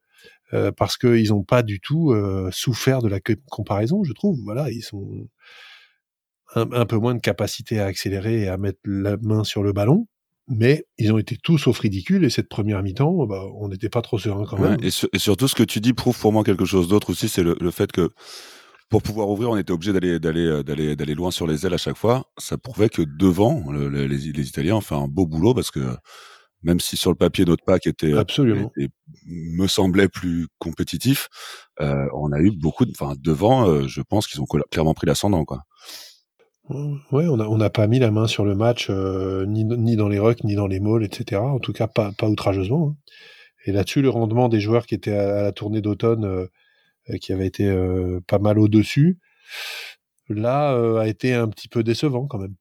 [0.53, 4.39] euh, parce qu'ils n'ont pas du tout euh, souffert de la comparaison, je trouve.
[4.45, 5.27] Voilà, ils sont
[6.55, 9.73] un, un, peu moins de capacité à accélérer et à mettre la main sur le
[9.73, 10.07] ballon
[10.47, 14.01] mais ils ont été tous sauf ridicules et cette première mi-temps, bah, on n'était pas
[14.01, 14.77] trop serein quand même.
[14.81, 17.71] et, surtout, ce que tu dis prouve pour moi quelque chose d'autre aussi, c'est le,
[17.71, 18.11] fait que
[18.89, 21.73] pour pouvoir ouvrir, on était obligé d'aller d'aller euh, d'aller d'aller loin sur les ailes
[21.73, 22.31] à chaque fois.
[22.37, 25.81] Ça prouvait que devant, les, les, Italiens ont fait un beau boulot parce que
[26.63, 28.71] même si sur le papier notre pack était, Absolument.
[29.25, 31.27] me semblait plus compétitif,
[31.81, 35.07] euh, on a eu beaucoup de, enfin devant, euh, je pense qu'ils ont clairement pris
[35.07, 35.63] l'ascendant quoi.
[36.69, 40.19] Ouais, on n'a pas mis la main sur le match, euh, ni, ni, dans les
[40.19, 41.41] rucks, ni dans les malls, etc.
[41.41, 42.89] En tout cas, pas, pas outrageusement.
[42.89, 42.95] Hein.
[43.65, 46.47] Et là-dessus, le rendement des joueurs qui étaient à, la tournée d'automne, euh,
[47.09, 47.73] euh, qui avait été
[48.27, 49.19] pas mal au-dessus,
[50.29, 52.55] là, a été un petit peu décevant quand même.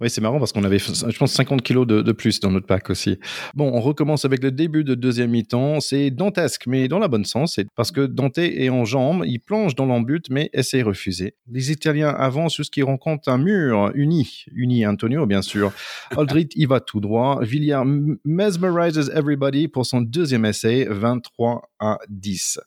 [0.00, 2.90] Oui, c'est marrant parce qu'on avait, je pense, 50 kilos de, plus dans notre pack
[2.90, 3.18] aussi.
[3.54, 5.80] Bon, on recommence avec le début de deuxième mi-temps.
[5.80, 7.54] C'est dantesque, mais dans la bonne sens.
[7.54, 11.36] C'est parce que Dante est en jambes, il plonge dans l'embut, mais essaie refuser.
[11.50, 15.72] Les Italiens avancent jusqu'ils rencontrent un mur uni, uni Antonio, bien sûr.
[16.16, 17.40] Aldrit y va tout droit.
[17.42, 17.82] Villiers
[18.24, 22.58] mesmerizes everybody pour son deuxième essai, 23 à 10.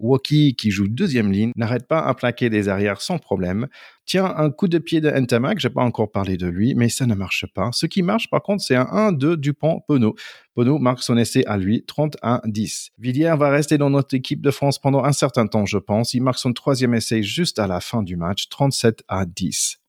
[0.00, 3.68] Woki, qui joue deuxième ligne, n'arrête pas à plaquer des arrières sans problème.
[4.06, 7.06] Tiens, un coup de pied de Ntamak, j'ai pas encore parlé de lui, mais ça
[7.06, 7.70] ne marche pas.
[7.72, 10.14] Ce qui marche, par contre, c'est un 1-2 Dupont-Pono.
[10.54, 12.90] Pono marque son essai à lui, 30 à 10.
[12.98, 16.14] Villiers va rester dans notre équipe de France pendant un certain temps, je pense.
[16.14, 19.80] Il marque son troisième essai juste à la fin du match, 37 à 10.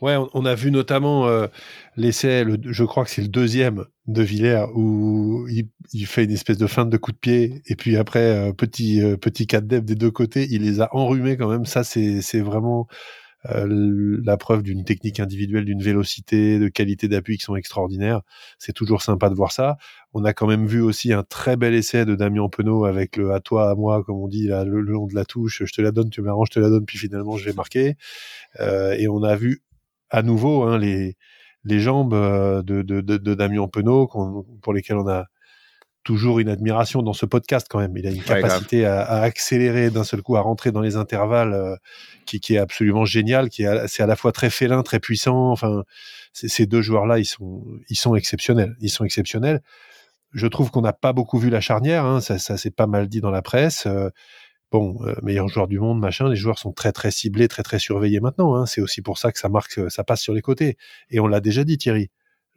[0.00, 1.48] Ouais, on, a vu notamment euh,
[1.96, 6.66] l'essai, je crois que c'est le deuxième de Villers où il, fait une espèce de
[6.68, 10.10] feinte de coup de pied et puis après euh, petit euh, petit cat des deux
[10.10, 11.66] côtés, il les a enrhumés quand même.
[11.66, 12.86] Ça c'est vraiment
[13.46, 18.22] euh, la preuve d'une technique individuelle, d'une vélocité, de qualité d'appui qui sont extraordinaires.
[18.58, 19.76] C'est toujours sympa de voir ça.
[20.12, 23.32] On a quand même vu aussi un très bel essai de Damien Penaud avec le
[23.32, 25.80] à toi, à moi, comme on dit, là, le, long de la touche, je te
[25.80, 27.96] la donne, tu m'arranges, je te la donne, puis finalement je vais marquer.
[28.60, 29.62] Euh, et on a vu
[30.10, 31.16] à nouveau hein, les,
[31.64, 34.08] les jambes euh, de, de, de, Damien Penaud,
[34.62, 35.26] pour lesquelles on a
[36.04, 37.94] toujours une admiration dans ce podcast quand même.
[37.96, 41.76] Il a une capacité à, accélérer d'un seul coup, à rentrer dans les intervalles euh,
[42.24, 45.50] qui, qui, est absolument génial, qui est c'est à la fois très félin, très puissant.
[45.50, 45.82] Enfin,
[46.32, 48.74] ces deux joueurs-là, ils sont, ils sont exceptionnels.
[48.80, 49.60] Ils sont exceptionnels.
[50.32, 52.04] Je trouve qu'on n'a pas beaucoup vu la charnière.
[52.04, 53.86] Hein, ça, ça s'est pas mal dit dans la presse.
[53.86, 54.08] Euh,
[54.70, 57.78] bon, euh, meilleur joueur du monde, machin, les joueurs sont très très ciblés, très très
[57.78, 58.54] surveillés maintenant.
[58.54, 58.66] Hein.
[58.66, 60.76] C'est aussi pour ça que ça marque, ça passe sur les côtés.
[61.10, 62.10] Et on l'a déjà dit, Thierry.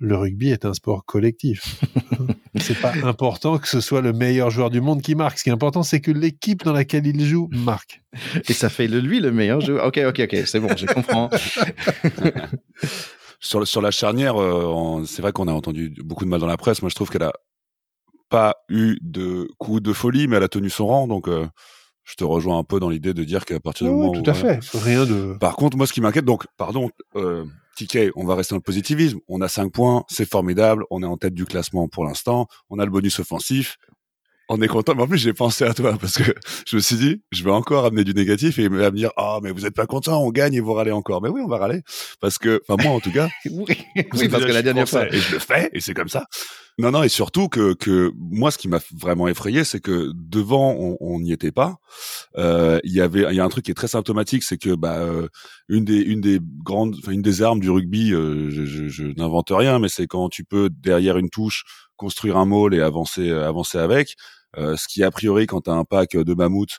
[0.03, 1.79] Le rugby est un sport collectif.
[2.59, 5.37] c'est pas important que ce soit le meilleur joueur du monde qui marque.
[5.37, 8.01] Ce qui est important, c'est que l'équipe dans laquelle il joue marque.
[8.49, 9.85] Et ça fait de lui le meilleur joueur.
[9.85, 11.29] Ok, ok, ok, c'est bon, je comprends.
[13.39, 16.57] sur, sur la charnière, euh, c'est vrai qu'on a entendu beaucoup de mal dans la
[16.57, 16.81] presse.
[16.81, 17.33] Moi, je trouve qu'elle a
[18.29, 21.07] pas eu de coup de folie, mais elle a tenu son rang.
[21.07, 21.47] Donc, euh,
[22.11, 24.33] je te rejoins un peu dans l'idée de dire qu'à partir du moment tout à
[24.33, 25.37] fait, rien de.
[25.39, 27.45] Par contre, moi, ce qui m'inquiète, donc, pardon, euh,
[27.75, 29.19] Ticket, on va rester dans le positivisme.
[29.29, 30.83] On a cinq points, c'est formidable.
[30.91, 32.47] On est en tête du classement pour l'instant.
[32.69, 33.77] On a le bonus offensif.
[34.53, 34.93] On est content.
[34.95, 36.33] Mais en plus, j'ai pensé à toi parce que
[36.67, 39.11] je me suis dit, je vais encore amener du négatif et il va me dire,
[39.15, 41.21] ah, mais vous êtes pas content, on gagne et vous râlez encore.
[41.21, 41.83] Mais oui, on va râler
[42.19, 43.29] parce que, enfin, moi, en tout cas.
[43.49, 43.65] oui,
[44.29, 45.07] parce que la dernière fois.
[45.07, 46.25] Et je le fais et c'est comme ça.
[46.77, 50.97] Non, non, et surtout que, que moi, ce qui m'a vraiment effrayé, c'est que devant,
[50.99, 51.77] on n'y était pas.
[52.37, 54.75] Euh, il y avait, il y a un truc qui est très symptomatique, c'est que
[54.75, 55.27] bah, euh,
[55.69, 59.03] une des, une des grandes, enfin une des armes du rugby, euh, je, je, je
[59.03, 61.63] n'invente rien, mais c'est quand tu peux derrière une touche
[61.97, 64.15] construire un môle et avancer, avancer avec.
[64.55, 66.77] Ce qui a priori, quand tu as un pack de mammouths,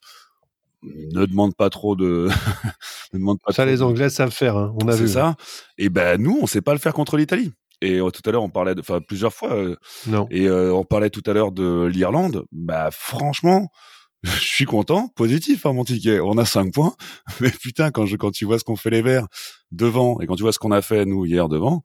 [0.82, 2.28] ne demande pas trop de.
[3.12, 4.56] ne demande pas ça, les Anglais savent faire.
[4.56, 5.06] Hein, on a vu.
[5.06, 5.36] C'est ça.
[5.78, 7.52] Et ben nous, on sait pas le faire contre l'Italie.
[7.80, 9.54] Et euh, tout à l'heure, on parlait, enfin plusieurs fois.
[9.54, 10.26] Euh, non.
[10.30, 12.44] Et euh, on parlait tout à l'heure de l'Irlande.
[12.52, 13.68] Bah franchement,
[14.22, 16.20] je suis content, positif hein, mon ticket.
[16.20, 16.94] On a cinq points,
[17.40, 19.26] mais putain quand je quand tu vois ce qu'on fait les Verts
[19.70, 21.82] devant et quand tu vois ce qu'on a fait nous hier devant,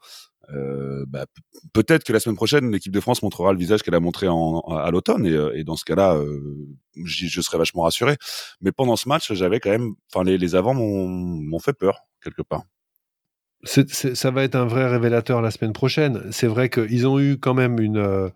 [0.53, 1.25] euh, bah,
[1.73, 4.59] peut-être que la semaine prochaine l'équipe de France montrera le visage qu'elle a montré en,
[4.61, 6.55] à l'automne et, et, dans ce cas-là, euh,
[7.03, 8.15] je serais vachement rassuré.
[8.61, 12.41] Mais pendant ce match, j'avais quand même, enfin les, les avants m'ont fait peur quelque
[12.41, 12.63] part
[13.63, 16.21] ça va être un vrai révélateur la semaine prochaine.
[16.31, 18.29] C'est vrai qu'ils ont eu quand même une, euh,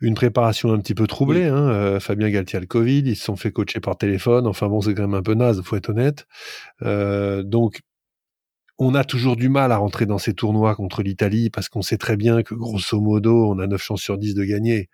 [0.00, 1.44] une préparation un petit peu troublée.
[1.44, 1.68] Hein.
[1.68, 4.46] Euh, Fabien Galtier a le Covid, ils se sont fait coacher par téléphone.
[4.46, 6.26] Enfin bon, c'est quand même un peu naze, faut être honnête.
[6.82, 7.80] Euh, donc,
[8.78, 11.96] on a toujours du mal à rentrer dans ces tournois contre l'Italie parce qu'on sait
[11.96, 14.90] très bien que grosso modo, on a 9 chances sur 10 de gagner.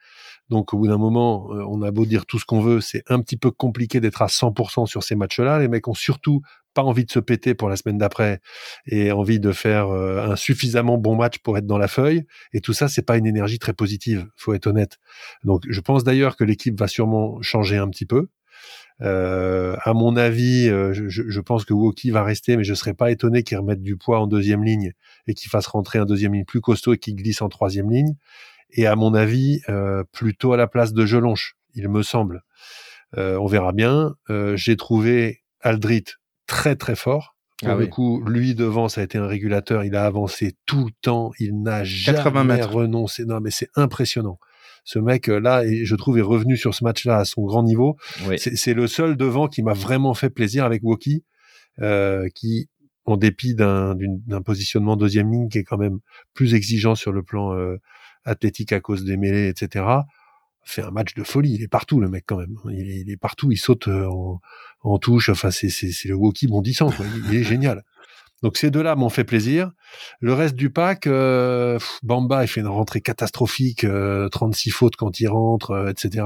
[0.49, 3.21] Donc au bout d'un moment, on a beau dire tout ce qu'on veut, c'est un
[3.21, 5.59] petit peu compliqué d'être à 100% sur ces matchs-là.
[5.59, 6.43] Les mecs ont surtout
[6.75, 8.41] pas envie de se péter pour la semaine d'après
[8.87, 12.25] et envie de faire euh, un suffisamment bon match pour être dans la feuille.
[12.53, 14.99] Et tout ça, c'est pas une énergie très positive, faut être honnête.
[15.45, 18.29] Donc, je pense d'ailleurs que l'équipe va sûrement changer un petit peu.
[19.01, 22.95] Euh, à mon avis, euh, je, je, pense que Woki va rester, mais je serais
[22.95, 24.93] pas étonné qu'il remette du poids en deuxième ligne
[25.27, 28.15] et qu'il fasse rentrer un deuxième ligne plus costaud et qu'il glisse en troisième ligne.
[28.71, 32.43] Et à mon avis, euh, plutôt à la place de Gelonche, il me semble.
[33.17, 34.15] on verra bien.
[34.55, 36.05] J'ai trouvé Aldrit
[36.47, 37.37] très très fort.
[37.63, 39.85] Pour ah le coup, lui devant, ça a été un régulateur.
[39.85, 41.31] Il a avancé tout le temps.
[41.39, 43.25] Il n'a jamais renoncé.
[43.25, 44.39] Non, mais c'est impressionnant.
[44.85, 47.97] Ce mec euh, et je trouve, est revenu sur ce match-là à son grand niveau.
[48.37, 51.25] C'est le seul devant qui m'a vraiment fait plaisir avec Woki,
[51.81, 52.69] euh, qui,
[53.05, 53.97] en dépit d'un
[54.45, 55.99] positionnement deuxième ligne qui est quand même
[56.35, 57.77] plus exigeant sur le plan euh,
[58.25, 59.85] athlétique à cause des mêlées, etc.,
[60.65, 61.55] fait un match de folie.
[61.55, 62.55] Il est partout, le mec, quand même.
[62.71, 63.51] Il est, il est partout.
[63.51, 64.41] Il saute euh, en,
[64.83, 65.29] en touche.
[65.29, 65.69] Enfin, c'est
[66.05, 66.91] le Woki bondissant.
[66.91, 67.05] Quoi.
[67.29, 67.83] Il, est génial.
[68.43, 69.71] Donc ces deux-là m'ont fait plaisir.
[70.21, 73.87] Le reste du pack, euh, Bamba, il fait une rentrée catastrophique,
[74.31, 76.25] 36 euh, fautes quand il rentre, euh, etc.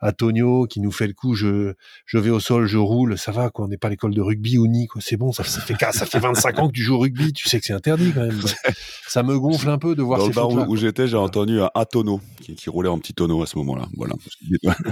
[0.00, 1.74] Antonio qui nous fait le coup, je,
[2.06, 3.66] je vais au sol, je roule, ça va quoi.
[3.66, 5.00] On n'est pas l'école de rugby ou ni quoi.
[5.04, 7.48] C'est bon, ça, ça fait ça fait 25 ans que tu joues au rugby, tu
[7.48, 8.40] sais que c'est interdit quand même.
[9.06, 11.16] Ça me gonfle un peu de voir Dans ces le bar où, où j'étais, j'ai
[11.16, 13.86] entendu un Atono qui, qui roulait en petit tonneau à ce moment-là.
[13.96, 14.14] Voilà.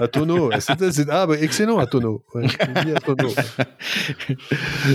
[0.00, 2.22] Atono, c'est- ah bah, excellent Atono.
[2.34, 2.46] Ouais.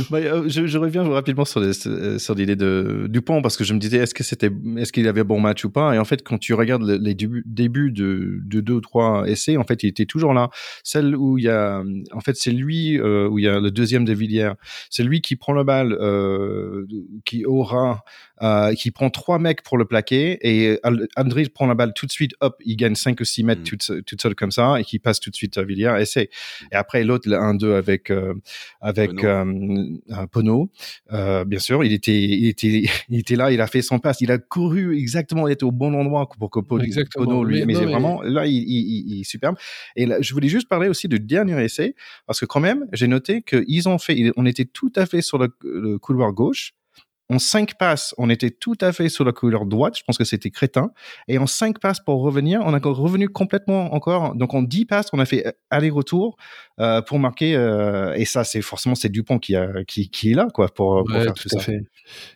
[0.10, 3.80] Bah, je, je reviens rapidement sur les- sur l'idée de Dupont parce que je me
[3.80, 5.94] disais est-ce que c'était est-ce qu'il avait bon match ou pas?
[5.96, 9.24] Et en fait quand tu regardes le- les débuts, débuts de, de deux ou trois
[9.28, 10.50] essais en fait il était toujours là
[10.84, 11.82] celle où il y a
[12.12, 14.52] en fait c'est lui euh, où il y a le deuxième de Villiers
[14.90, 16.86] c'est lui qui prend la balle euh,
[17.26, 18.04] qui aura
[18.44, 20.80] euh, qui prend trois mecs pour le plaquer et
[21.16, 23.64] André prend la balle tout de suite hop il gagne 5 ou 6 mètres Mm.
[23.64, 26.30] toute, toute seule comme ça et qui passe tout de suite à Villiers c'est
[26.72, 28.34] et après l'autre le 1-2 avec euh,
[28.82, 29.12] avec
[30.32, 30.70] Pono.
[31.38, 34.22] Euh, bien sûr, il était, il était, il était là, il a fait son passe,
[34.22, 37.74] il a couru exactement, il était au bon endroit pour que Pono, lui, Mais mais,
[37.74, 39.56] non, c'est mais- vraiment, là, il, il, il- il est superbe.
[39.96, 41.96] Et là, je voulais juste parler aussi du dernier essai,
[42.26, 45.38] parce que quand même, j'ai noté qu'ils ont fait, on était tout à fait sur
[45.38, 46.74] le, le couloir gauche.
[47.30, 49.98] En cinq passes, on était tout à fait sur le couloir droite.
[49.98, 50.92] Je pense que c'était crétin.
[51.28, 54.34] Et en cinq passes pour revenir, on a revenu complètement encore.
[54.36, 56.38] Donc en dix passes, on a fait aller-retour
[56.80, 57.56] euh, pour marquer.
[57.56, 61.04] euh, et ça, c'est forcément c'est Dupont qui a qui, qui est là quoi pour,
[61.04, 61.60] pour Ouais, faire tout ça.
[61.60, 61.80] fait.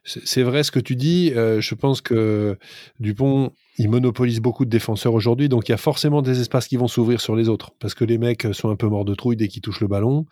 [0.03, 1.31] C'est c'est vrai ce que tu dis.
[1.35, 2.57] euh, je pense que
[2.99, 6.77] Dupont, il monopolise beaucoup de défenseurs aujourd'hui, donc il y a forcément des espaces qui
[6.77, 9.37] vont s'ouvrir sur les autres, parce que les mecs sont un peu morts de trouille
[9.37, 10.25] dès qu'ils touchent le ballon,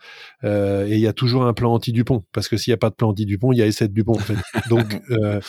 [0.44, 2.90] euh, et il y a toujours un plan anti-Dupont, parce que s'il n'y a pas
[2.90, 4.14] de plan anti-Dupont, il y a essai de Dupont.
[4.14, 4.36] En fait.
[4.68, 5.40] Donc euh,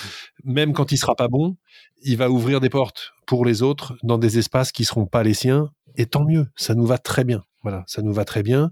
[0.44, 1.58] même quand il sera pas bon,
[2.04, 5.34] il va ouvrir des portes pour les autres dans des espaces qui seront pas les
[5.34, 7.44] siens, et tant mieux, ça nous va très bien.
[7.64, 8.72] Voilà, ça nous va très bien.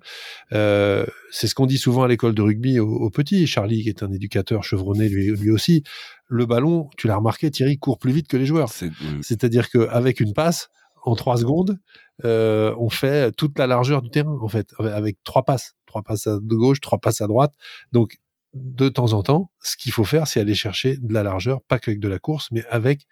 [0.54, 3.46] Euh, c'est ce qu'on dit souvent à l'école de rugby aux, aux petits.
[3.46, 5.84] Charlie, qui est un éducateur chevronné lui, lui aussi,
[6.28, 8.70] le ballon, tu l'as remarqué, Thierry court plus vite que les joueurs.
[8.70, 10.70] C'est- C'est-à-dire qu'avec une passe,
[11.04, 11.78] en trois secondes,
[12.26, 15.76] euh, on fait toute la largeur du terrain, en fait, avec trois passes.
[15.86, 17.54] Trois passes à de gauche, trois passes à droite.
[17.94, 18.18] Donc,
[18.56, 21.78] de temps en temps, ce qu'il faut faire, c'est aller chercher de la largeur, pas
[21.80, 23.06] qu'avec de la course, mais avec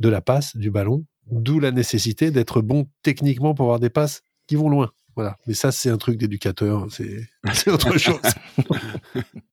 [0.00, 1.04] de la passe, du ballon.
[1.30, 4.90] D'où la nécessité d'être bon techniquement pour avoir des passes qui vont loin.
[5.16, 5.36] Voilà.
[5.46, 6.86] Mais ça, c'est un truc d'éducateur.
[6.90, 8.20] C'est c'est autre chose.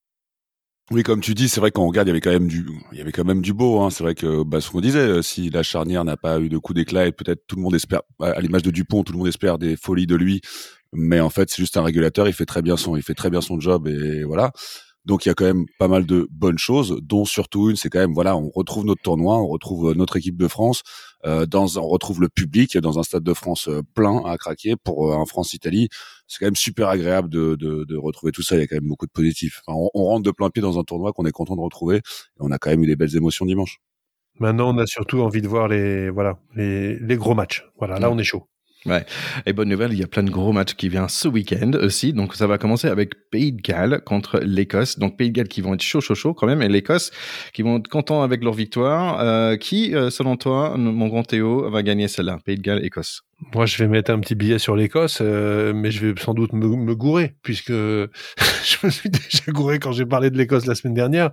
[0.91, 2.97] Oui, comme tu dis, c'est vrai qu'on regarde, il y avait quand même du, il
[2.97, 3.79] y avait quand même du beau.
[3.79, 3.89] Hein.
[3.89, 6.57] C'est vrai que, bah, ce qu'on disait, euh, si la charnière n'a pas eu de
[6.57, 9.29] coup d'éclat, et peut-être tout le monde espère, à l'image de Dupont, tout le monde
[9.29, 10.41] espère des folies de lui,
[10.91, 12.27] mais en fait, c'est juste un régulateur.
[12.27, 14.51] Il fait très bien son, il fait très bien son job, et voilà.
[15.05, 17.89] Donc, il y a quand même pas mal de bonnes choses, dont surtout une, c'est
[17.89, 20.81] quand même, voilà, on retrouve notre tournoi, on retrouve euh, notre équipe de France,
[21.45, 24.75] dans, un- on retrouve le public dans un stade de France euh, plein à craquer
[24.75, 25.89] pour euh, un France-Italie
[26.27, 28.55] c'est quand même super agréable de, de, de retrouver tout ça.
[28.55, 29.61] Il y a quand même beaucoup de positifs.
[29.67, 31.97] Enfin, on, on rentre de plein pied dans un tournoi qu'on est content de retrouver.
[31.97, 32.01] Et
[32.39, 33.79] on a quand même eu des belles émotions dimanche.
[34.39, 37.65] Maintenant, on a surtout envie de voir les, voilà, les, les gros matchs.
[37.77, 38.45] Voilà, là, on est chaud.
[39.45, 42.13] Et bonne nouvelle, il y a plein de gros matchs qui viennent ce week-end aussi.
[42.13, 44.97] Donc ça va commencer avec Pays de Galles contre l'Écosse.
[44.97, 47.11] Donc Pays de Galles qui vont être chaud, chaud, chaud quand même, et l'Écosse
[47.53, 49.19] qui vont être contents avec leur victoire.
[49.19, 53.21] Euh, qui, euh, selon toi, mon grand Théo, va gagner celle-là Pays de Galles, Écosse?
[53.53, 56.53] Moi, je vais mettre un petit billet sur l'Écosse, euh, mais je vais sans doute
[56.53, 60.75] me, me gourer, puisque je me suis déjà gouré quand j'ai parlé de l'Écosse la
[60.75, 61.31] semaine dernière.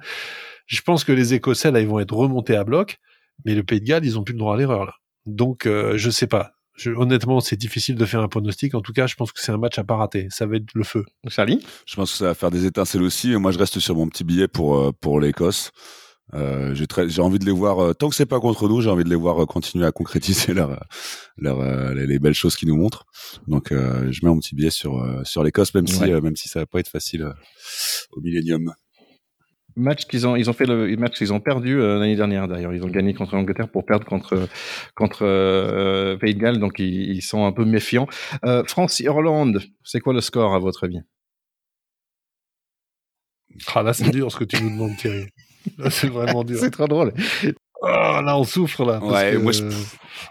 [0.67, 2.99] Je pense que les Écossais, là, ils vont être remontés à bloc,
[3.45, 4.93] mais le Pays de Galles, ils ont plus le droit à l'erreur, là.
[5.27, 6.53] Donc, euh, je sais pas.
[6.79, 8.75] Je, honnêtement, c'est difficile de faire un pronostic.
[8.75, 10.29] En tout cas, je pense que c'est un match à pas rater.
[10.31, 11.05] Ça va être le feu.
[11.29, 13.33] Charlie Je pense que ça va faire des étincelles aussi.
[13.33, 15.73] Et moi, je reste sur mon petit billet pour, euh, pour l'Écosse.
[16.35, 18.83] Euh, j'ai très, j'ai envie de les voir, euh, tant que c'est pas contre nous,
[18.83, 20.79] j'ai envie de les voir euh, continuer à concrétiser leur,
[21.39, 23.07] leur, euh, les, les belles choses qu'ils nous montrent.
[23.47, 26.13] Donc, euh, je mets mon petit billet sur, euh, sur l'Écosse, même si, Ouais.
[26.13, 27.33] euh, même si ça va pas être facile euh,
[28.13, 28.75] au Millennium.
[29.79, 32.75] Match qu'ils ont, ils ont fait le match qu'ils ont perdu euh, l'année dernière d'ailleurs.
[32.75, 34.49] Ils ont gagné contre l'Angleterre pour perdre contre
[34.95, 38.07] contre euh, Pays de Galles, donc ils, ils sont un peu méfiants.
[38.45, 41.01] Euh, France Irlande, c'est quoi le score à votre avis?
[43.75, 45.27] Ah, là, c'est dur ce que tu nous demandes, Thierry.
[45.79, 46.59] Là, c'est vraiment dur.
[46.61, 47.13] C'est trop drôle.
[47.83, 49.01] Ah, là, on souffre, là.
[49.01, 49.63] parce Ouais, que, moi, je-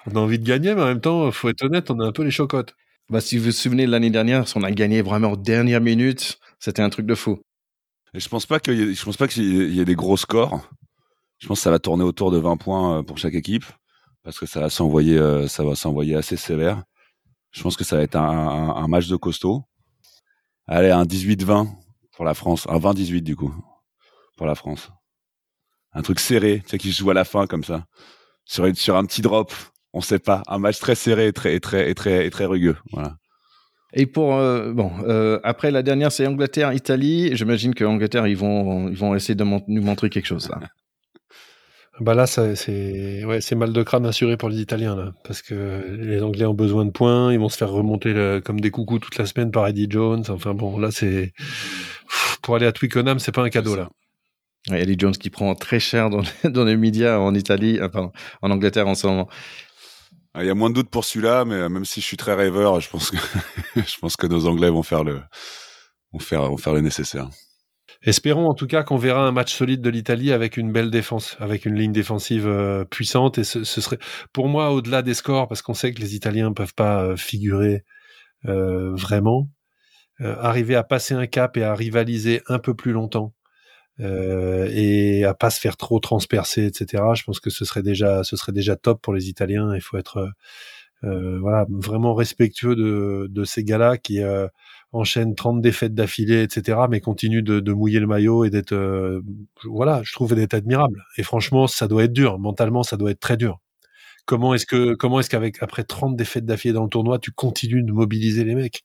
[0.07, 2.11] On a envie de gagner, mais en même temps, faut être honnête, on a un
[2.11, 2.73] peu les chocottes.
[3.09, 6.39] Bah, si vous vous souvenez de l'année dernière, on a gagné vraiment aux dernières minutes.
[6.59, 7.39] C'était un truc de fou.
[8.13, 10.61] Et je pense pas qu'il pense pas qu'il y ait- des gros scores.
[11.39, 13.65] Je pense que ça va tourner autour de 20 points euh, pour chaque équipe
[14.23, 16.83] parce que ça va s'envoyer, euh, ça va s'envoyer assez sévère.
[17.51, 19.63] Je pense que ça va être un, match de costaud.
[20.67, 21.69] Allez, un 18-20
[22.11, 23.53] pour la France, un 20-18 du coup
[24.35, 24.89] pour la France.
[25.93, 27.85] Un truc serré, tu sais qui se joue à la fin comme ça,
[28.45, 29.53] sur un petit drop.
[29.93, 31.95] On sait pas, un match très serré très très et
[32.29, 32.77] très rugueux.
[32.91, 33.15] Voilà.
[33.93, 37.35] Et pour euh, bon, euh, après la dernière, c'est Angleterre, Italie.
[37.35, 40.59] J'imagine que Angleterre, ils vont, ils vont essayer de nous montrer quelque chose là.
[41.99, 45.97] Bah là, c'est ouais, c'est mal de crâne assuré pour les Italiens là, parce que
[45.99, 49.17] les Anglais ont besoin de points, ils vont se faire remonter comme des coucous toute
[49.17, 50.23] la semaine par Eddie Jones.
[50.29, 51.33] Enfin bon, là c'est
[52.43, 53.89] pour aller à Twickenham, c'est pas un cadeau là.
[54.71, 58.11] Eddie Jones qui prend très cher dans, dans les médias en Italie, enfin,
[58.43, 59.27] en Angleterre en ce moment.
[60.37, 62.15] Ah, il y a moins de doutes pour celui-là, mais euh, même si je suis
[62.15, 63.17] très rêveur, je pense que
[63.75, 65.19] je pense que nos Anglais vont faire le
[66.13, 67.27] vont faire vont faire le nécessaire.
[68.03, 71.35] Espérons en tout cas qu'on verra un match solide de l'Italie avec une belle défense,
[71.39, 73.39] avec une ligne défensive euh, puissante.
[73.39, 73.97] Et ce, serait,
[74.31, 77.15] pour moi, au-delà des scores, parce qu'on sait que les Italiens ne peuvent pas euh,
[77.15, 77.83] figurer
[78.43, 79.49] vraiment,
[80.19, 83.33] arriver à passer un cap et à rivaliser un peu plus longtemps
[83.99, 87.03] euh, et à pas se faire trop transpercer, etc.
[87.15, 89.75] Je pense que ce serait déjà, ce serait déjà top pour les Italiens.
[89.75, 90.31] Il faut être
[91.03, 94.47] euh, voilà vraiment respectueux de, ces gars-là qui euh,
[94.91, 96.79] enchaînent 30 défaites d'affilée, etc.
[96.89, 99.21] Mais continuent de, de mouiller le maillot et d'être euh,
[99.65, 101.03] voilà, je trouve d'être admirable.
[101.17, 102.39] Et franchement, ça doit être dur.
[102.39, 103.59] Mentalement, ça doit être très dur.
[104.25, 107.83] Comment est-ce que comment est-ce qu'avec après 30 défaites d'affilée dans le tournoi, tu continues
[107.83, 108.83] de mobiliser les mecs?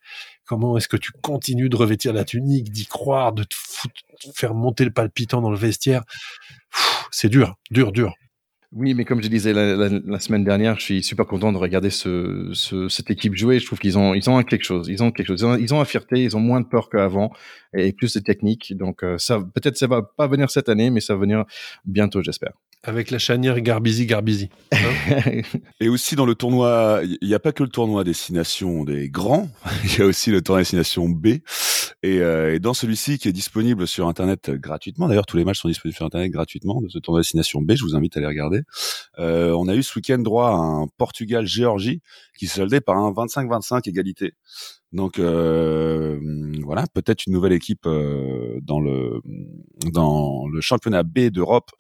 [0.53, 3.55] Comment est-ce que tu continues de revêtir la tunique, d'y croire, de te
[4.35, 6.03] faire monter le palpitant dans le vestiaire
[7.11, 8.13] C'est dur, dur, dur.
[8.71, 12.53] Oui, mais comme je disais la, semaine dernière, je suis super content de regarder ce,
[12.91, 13.61] cette équipe jouer.
[13.61, 14.89] Je trouve qu'ils ont, ils ont quelque chose.
[14.89, 15.41] Ils ont quelque chose.
[15.41, 16.23] Ils ont, ils la fierté.
[16.23, 17.33] Ils ont moins de peur qu'avant
[17.73, 18.77] et plus de technique.
[18.77, 21.47] Donc euh, ça, peut-être ça va pas venir cette année, mais ça va venir
[21.87, 22.53] bientôt, j'espère.
[22.85, 24.49] Avec la chanière Garbizi Garbizi.
[24.73, 25.43] Hein
[25.81, 29.49] et aussi dans le tournoi, il n'y a pas que le tournoi destination des grands,
[29.85, 31.27] il y a aussi le tournoi destination B.
[32.05, 35.61] Et, euh, et dans celui-ci qui est disponible sur Internet gratuitement, d'ailleurs tous les matchs
[35.61, 38.27] sont disponibles sur Internet gratuitement, de ce tournoi destination B, je vous invite à les
[38.27, 38.63] regarder.
[39.21, 42.01] Euh, on a eu ce week-end droit à un Portugal-Géorgie
[42.37, 44.33] qui se soldait par un 25-25 égalité.
[44.93, 46.19] Donc euh,
[46.65, 49.21] voilà, peut-être une nouvelle équipe euh, dans le
[49.93, 51.71] dans le championnat B d'Europe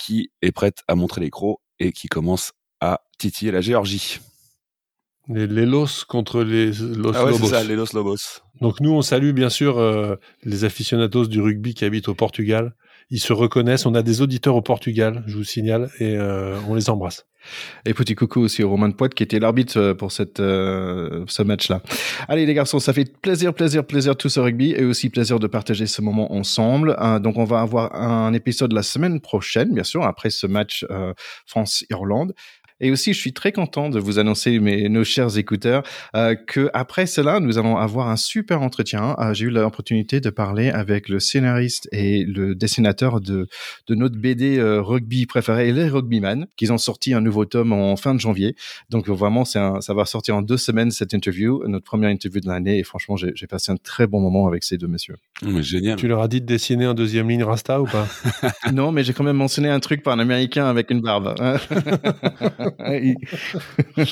[0.00, 4.20] qui est prête à montrer les crocs et qui commence à titiller la Géorgie.
[5.28, 7.48] Les, Los contre les Los ah Lobos.
[7.48, 8.42] Ça, les Los Lobos.
[8.60, 12.74] Donc nous, on salue bien sûr euh, les aficionados du rugby qui habitent au Portugal.
[13.10, 13.86] Ils se reconnaissent.
[13.86, 17.26] On a des auditeurs au Portugal, je vous signale, et euh, on les embrasse.
[17.86, 21.82] Et petit coucou aussi au Romain Poit qui était l'arbitre euh, pour cette, ce match-là.
[22.28, 25.46] Allez les garçons, ça fait plaisir, plaisir, plaisir tout ce rugby et aussi plaisir de
[25.46, 26.96] partager ce moment ensemble.
[27.20, 30.86] donc on va avoir un épisode la semaine prochaine, bien sûr, après ce match
[31.46, 32.34] France-Irlande.
[32.80, 35.82] Et aussi, je suis très content de vous annoncer, mes, nos chers écouteurs,
[36.14, 39.16] euh, que après cela, nous allons avoir un super entretien.
[39.18, 43.48] Euh, J'ai eu l'opportunité de parler avec le scénariste et le dessinateur de,
[43.86, 47.96] de notre BD euh, rugby préféré, les Rugbyman, qui ont sorti un nouveau tome en
[47.96, 48.56] fin de janvier.
[48.88, 52.48] Donc vraiment, un, ça va sortir en deux semaines cette interview, notre première interview de
[52.48, 52.78] l'année.
[52.78, 55.16] Et franchement, j'ai passé un très bon moment avec ces deux messieurs.
[55.42, 55.96] Mais génial.
[55.96, 58.08] Tu leur as dit de dessiner en deuxième ligne Rasta ou pas?
[58.72, 61.34] Non, mais j'ai quand même mentionné un truc par un Américain avec une barbe.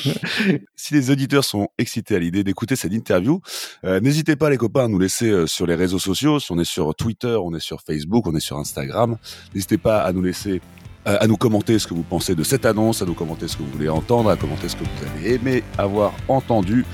[0.76, 3.40] si les auditeurs sont excités à l'idée d'écouter cette interview,
[3.84, 6.40] euh, n'hésitez pas les copains à nous laisser euh, sur les réseaux sociaux.
[6.40, 9.16] Si on est sur Twitter, on est sur Facebook, on est sur Instagram.
[9.54, 10.60] N'hésitez pas à nous laisser
[11.06, 13.56] euh, à nous commenter ce que vous pensez de cette annonce, à nous commenter ce
[13.56, 16.84] que vous voulez entendre, à commenter ce que vous avez aimé avoir entendu.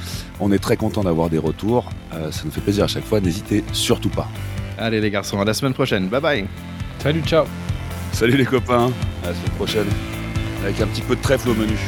[0.40, 1.90] On est très content d'avoir des retours.
[2.10, 3.20] ça nous fait plaisir à chaque fois.
[3.20, 4.28] N'hésitez surtout pas.
[4.78, 6.08] Allez les garçons, à la semaine prochaine.
[6.08, 6.46] Bye bye.
[6.98, 7.44] Salut, ciao.
[8.12, 8.90] Salut les copains.
[9.22, 10.23] À la semaine prochaine
[10.64, 11.78] avec un petit peu de trèfle au menu.